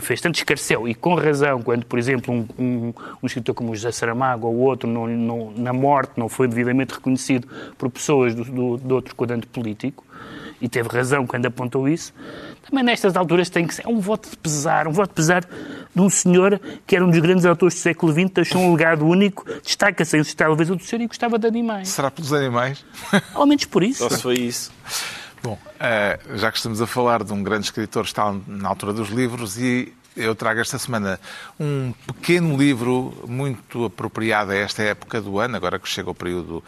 [0.00, 3.92] fez tanto escarceu, e com razão, quando, por exemplo, um, um, um escritor como José
[3.92, 8.78] Saramago ou outro, não, não, na morte, não foi devidamente reconhecido por pessoas do, do,
[8.78, 10.04] de outro quadrante político,
[10.60, 12.14] e teve razão quando apontou isso,
[12.62, 15.44] também nestas alturas tem que ser é um voto de pesar, um voto de pesar
[15.94, 19.06] de um senhor que era um dos grandes autores do século XX, deixou um legado
[19.06, 21.88] único, destaca-se em talvez o do senhor e gostava de animais.
[21.88, 22.84] Será pelos animais?
[23.34, 24.08] Ao menos por isso.
[24.08, 24.72] Só foi isso.
[25.44, 29.10] Bom, eh, já que estamos a falar de um grande escritor, está na altura dos
[29.10, 31.20] livros e eu trago esta semana
[31.60, 36.64] um pequeno livro muito apropriado a esta época do ano, agora que chega o período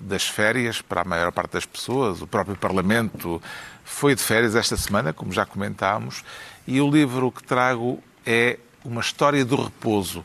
[0.00, 2.20] das férias para a maior parte das pessoas.
[2.20, 3.40] O próprio Parlamento
[3.84, 6.24] foi de férias esta semana, como já comentámos,
[6.66, 10.24] e o livro que trago é uma história do repouso.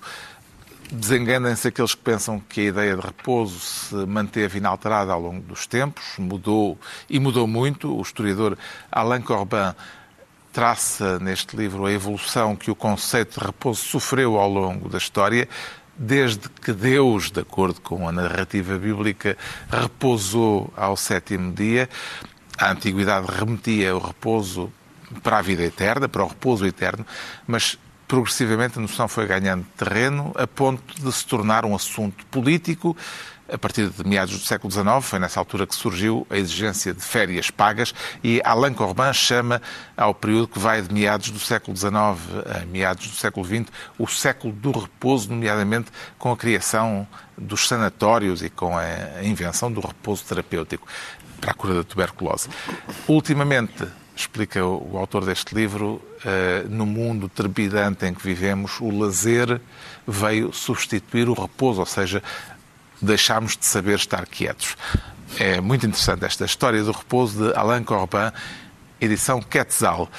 [0.91, 5.65] Desenganem-se aqueles que pensam que a ideia de repouso se manteve inalterada ao longo dos
[5.65, 6.77] tempos, mudou
[7.09, 7.95] e mudou muito.
[7.97, 8.57] O historiador
[8.91, 9.73] Alain Corbin
[10.51, 15.47] traça neste livro a evolução que o conceito de repouso sofreu ao longo da história,
[15.95, 19.37] desde que Deus, de acordo com a narrativa bíblica,
[19.71, 21.89] repousou ao sétimo dia.
[22.57, 24.69] A antiguidade remetia o repouso
[25.23, 27.05] para a vida eterna, para o repouso eterno,
[27.47, 27.77] mas
[28.12, 32.93] progressivamente a noção foi ganhando terreno a ponto de se tornar um assunto político
[33.49, 36.99] a partir de meados do século XIX, foi nessa altura que surgiu a exigência de
[36.99, 39.62] férias pagas e Alain Corbin chama
[39.95, 44.05] ao período que vai de meados do século XIX a meados do século XX o
[44.07, 45.89] século do repouso, nomeadamente
[46.20, 47.07] com a criação
[47.38, 50.86] dos sanatórios e com a invenção do repouso terapêutico
[51.39, 52.49] para a cura da tuberculose.
[53.07, 53.88] Ultimamente,
[54.22, 59.59] explica o autor deste livro, eh, no mundo trepidante em que vivemos, o lazer
[60.07, 62.24] veio substituir o repouso, ou seja,
[63.01, 64.78] deixámos de saber estar quietos.
[65.39, 68.32] É muito interessante esta história do repouso de Alain Corbin,
[68.99, 70.09] edição Quetzal.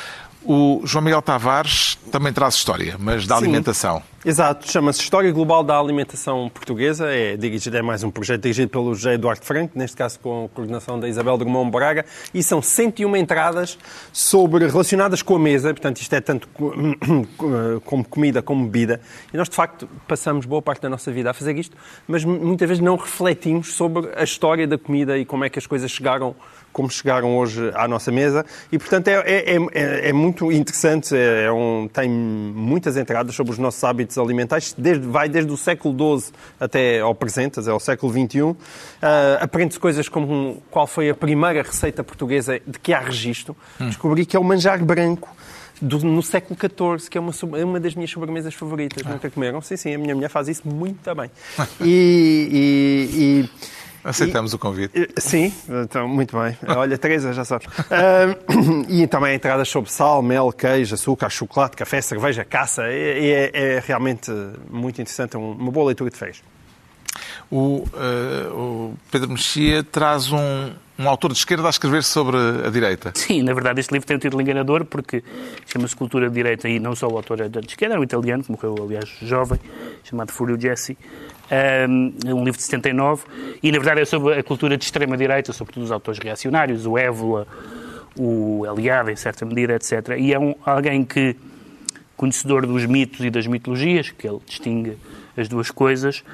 [0.44, 4.02] O João Miguel Tavares também traz história, mas da Sim, alimentação.
[4.24, 7.10] Exato, chama-se História Global da Alimentação Portuguesa.
[7.10, 10.48] É, dirigido, é mais um projeto dirigido pelo José Eduardo Franco, neste caso com a
[10.48, 13.76] coordenação da Isabel Drummond Braga, e são 101 entradas
[14.12, 16.48] sobre, relacionadas com a mesa, portanto isto é tanto
[17.84, 19.00] como comida como bebida.
[19.32, 21.76] E nós, de facto, passamos boa parte da nossa vida a fazer isto,
[22.06, 25.66] mas muitas vezes não refletimos sobre a história da comida e como é que as
[25.66, 26.36] coisas chegaram
[26.72, 28.44] como chegaram hoje à nossa mesa.
[28.70, 33.52] E, portanto, é, é, é, é muito interessante, é, é um, tem muitas entradas sobre
[33.52, 37.80] os nossos hábitos alimentares, desde, vai desde o século XII até ao presente, até ao
[37.80, 38.42] século XXI.
[38.42, 38.56] Uh,
[39.02, 43.56] ah, Aprende-se coisas como qual foi a primeira receita portuguesa de que há registro.
[43.80, 43.88] Hum.
[43.88, 45.28] Descobri que é o manjar branco.
[45.80, 49.02] Do, no século XIV, que é uma, é uma das minhas sobremesas favoritas.
[49.04, 49.10] Ah.
[49.10, 49.60] Nunca comeram?
[49.60, 51.28] Sim, sim, a minha mulher faz isso muito bem.
[51.82, 53.50] e, e, e
[54.04, 55.08] Aceitamos e, o convite.
[55.16, 55.52] Sim,
[55.84, 56.56] então, muito bem.
[56.66, 57.66] Olha, Teresa, já sabe.
[57.66, 62.82] Uh, e também entradas sobre sal, mel, queijo, açúcar, chocolate, café, cerveja, caça.
[62.86, 64.30] É, é, é realmente
[64.70, 66.42] muito interessante, é uma boa leitura de férias.
[67.50, 72.70] O, uh, o, Pedro Mexia traz um, um autor de esquerda a escrever sobre a
[72.70, 73.12] direita.
[73.14, 75.22] Sim, na verdade este livro tem um título enganador porque
[75.66, 78.42] chama-se Cultura de Direita e não só o autor é de esquerda, é um italiano
[78.42, 79.60] que morreu, aliás, jovem,
[80.04, 80.96] chamado Fúrio Jesse,
[81.50, 83.24] é um livro de 79,
[83.62, 87.46] e na verdade é sobre a cultura de extrema-direita, sobretudo os autores reacionários, o Évola,
[88.18, 90.16] o Eliade, em certa medida, etc.
[90.18, 91.36] E é um, alguém que,
[92.16, 94.96] conhecedor dos mitos e das mitologias, que ele distingue
[95.36, 96.24] as duas coisas,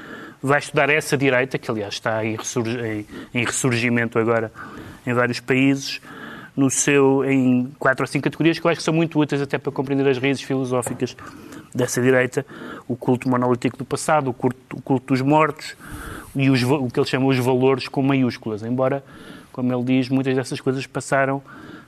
[0.42, 4.52] vai estudar essa direita, que aliás está em ressurgimento agora
[5.06, 6.00] em vários países,
[6.56, 9.58] no seu, em quatro ou cinco categorias que eu acho que são muito úteis até
[9.58, 11.16] para compreender as raízes filosóficas
[11.74, 12.44] dessa direita,
[12.86, 15.76] o culto monolítico do passado, o culto, o culto dos mortos
[16.34, 19.04] e os, o que ele chama os valores com maiúsculas, embora,
[19.52, 21.42] como ele diz, muitas dessas coisas passaram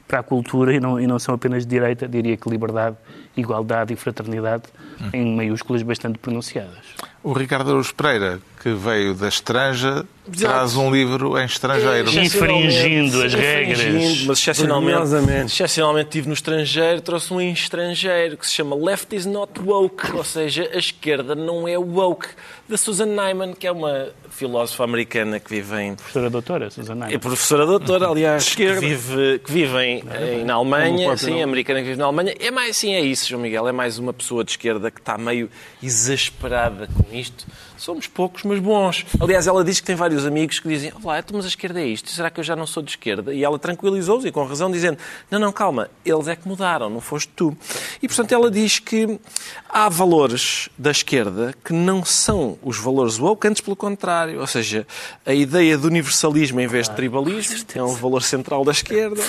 [0.06, 2.96] para a cultura e não, e não são apenas de direita, diria que liberdade,
[3.36, 4.64] igualdade e fraternidade
[5.00, 5.10] hum.
[5.12, 6.84] em maiúsculas bastante pronunciadas.
[7.22, 10.06] O Ricardo Araújo Pereira, que veio da Estranja,
[10.38, 12.08] traz um livro em estrangeiro.
[12.10, 13.78] Infringindo as regras.
[13.80, 19.14] Infringindo, Mas excepcionalmente, excepcionalmente estive no estrangeiro, trouxe um em estrangeiro que se chama Left
[19.14, 22.28] is not woke, ou seja, a esquerda não é woke,
[22.68, 27.12] da Susan Nyman, que é uma filósofa americana que vive em Professora doutora, Susana.
[27.12, 30.04] É professora doutora, aliás, que vive, que vive em,
[30.40, 32.34] em- na Alemanha, sim, americana que vive na Alemanha.
[32.38, 35.18] É mais, sim, é isso, João Miguel, é mais uma pessoa de esquerda que está
[35.18, 35.50] meio
[35.82, 37.44] exasperada com isto.
[37.80, 39.06] Somos poucos, mas bons.
[39.18, 41.86] Aliás, ela diz que tem vários amigos que dizem: Olá, então, mas a esquerda é
[41.86, 43.32] isto, será que eu já não sou de esquerda?
[43.32, 44.98] E ela tranquilizou-os, e com razão, dizendo:
[45.30, 47.56] Não, não, calma, eles é que mudaram, não foste tu.
[48.02, 49.18] E, portanto, ela diz que
[49.66, 54.40] há valores da esquerda que não são os valores woke, antes pelo contrário.
[54.40, 54.86] Ou seja,
[55.24, 59.22] a ideia de universalismo em vez de tribalismo é um valor central da esquerda.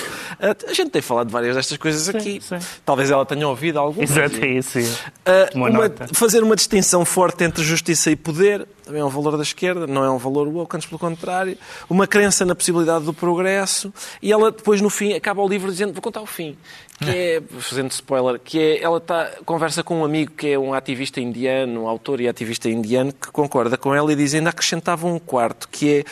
[0.68, 2.38] A gente tem falado de várias destas coisas aqui.
[2.42, 2.58] sim.
[2.84, 4.10] Talvez ela tenha ouvido algumas.
[4.10, 4.78] Exato, é isso.
[5.24, 8.41] Ah, Uma fazer uma distinção forte entre justiça e poder
[8.84, 11.56] também é um valor da esquerda, não é um valor woke, antes pelo contrário.
[11.88, 13.92] Uma crença na possibilidade do progresso.
[14.20, 16.56] E ela depois, no fim, acaba o livro dizendo, vou contar o fim,
[16.98, 20.74] que é, fazendo spoiler, que é, ela tá, conversa com um amigo que é um
[20.74, 25.06] ativista indiano, um autor e ativista indiano, que concorda com ela e diz, ainda acrescentava
[25.06, 26.04] um quarto, que é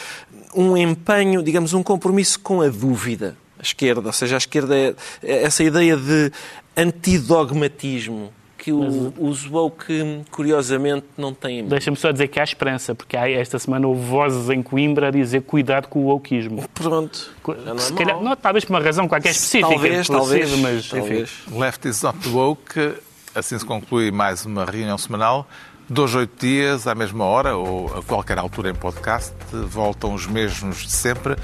[0.54, 3.36] um empenho, digamos, um compromisso com a dúvida.
[3.58, 6.32] A esquerda, ou seja, a esquerda é, é essa ideia de
[6.76, 11.66] antidogmatismo que o, os woke, curiosamente, não têm.
[11.66, 15.10] Deixa-me só dizer que há esperança, porque há, esta semana houve vozes em Coimbra a
[15.10, 16.68] dizer cuidado com o wokeismo.
[16.74, 17.30] Pronto.
[17.48, 19.70] É Se calhar, não, talvez por uma razão qualquer específica.
[19.70, 20.58] Talvez, talvez.
[20.58, 20.96] mas, enfim.
[20.98, 21.30] talvez.
[21.50, 22.94] Left is not woke.
[23.34, 25.48] Assim se conclui mais uma reunião semanal.
[25.88, 30.82] Dois, oito dias, à mesma hora ou a qualquer altura em podcast, voltam os mesmos
[30.82, 31.34] de sempre.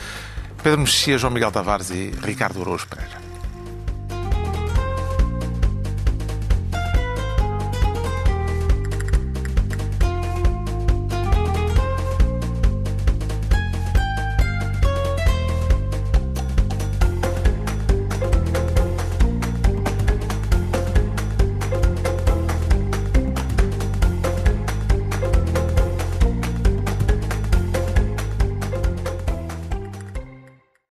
[0.62, 3.25] Pedro Mexia, João Miguel Tavares e Ricardo Araújo Pereira.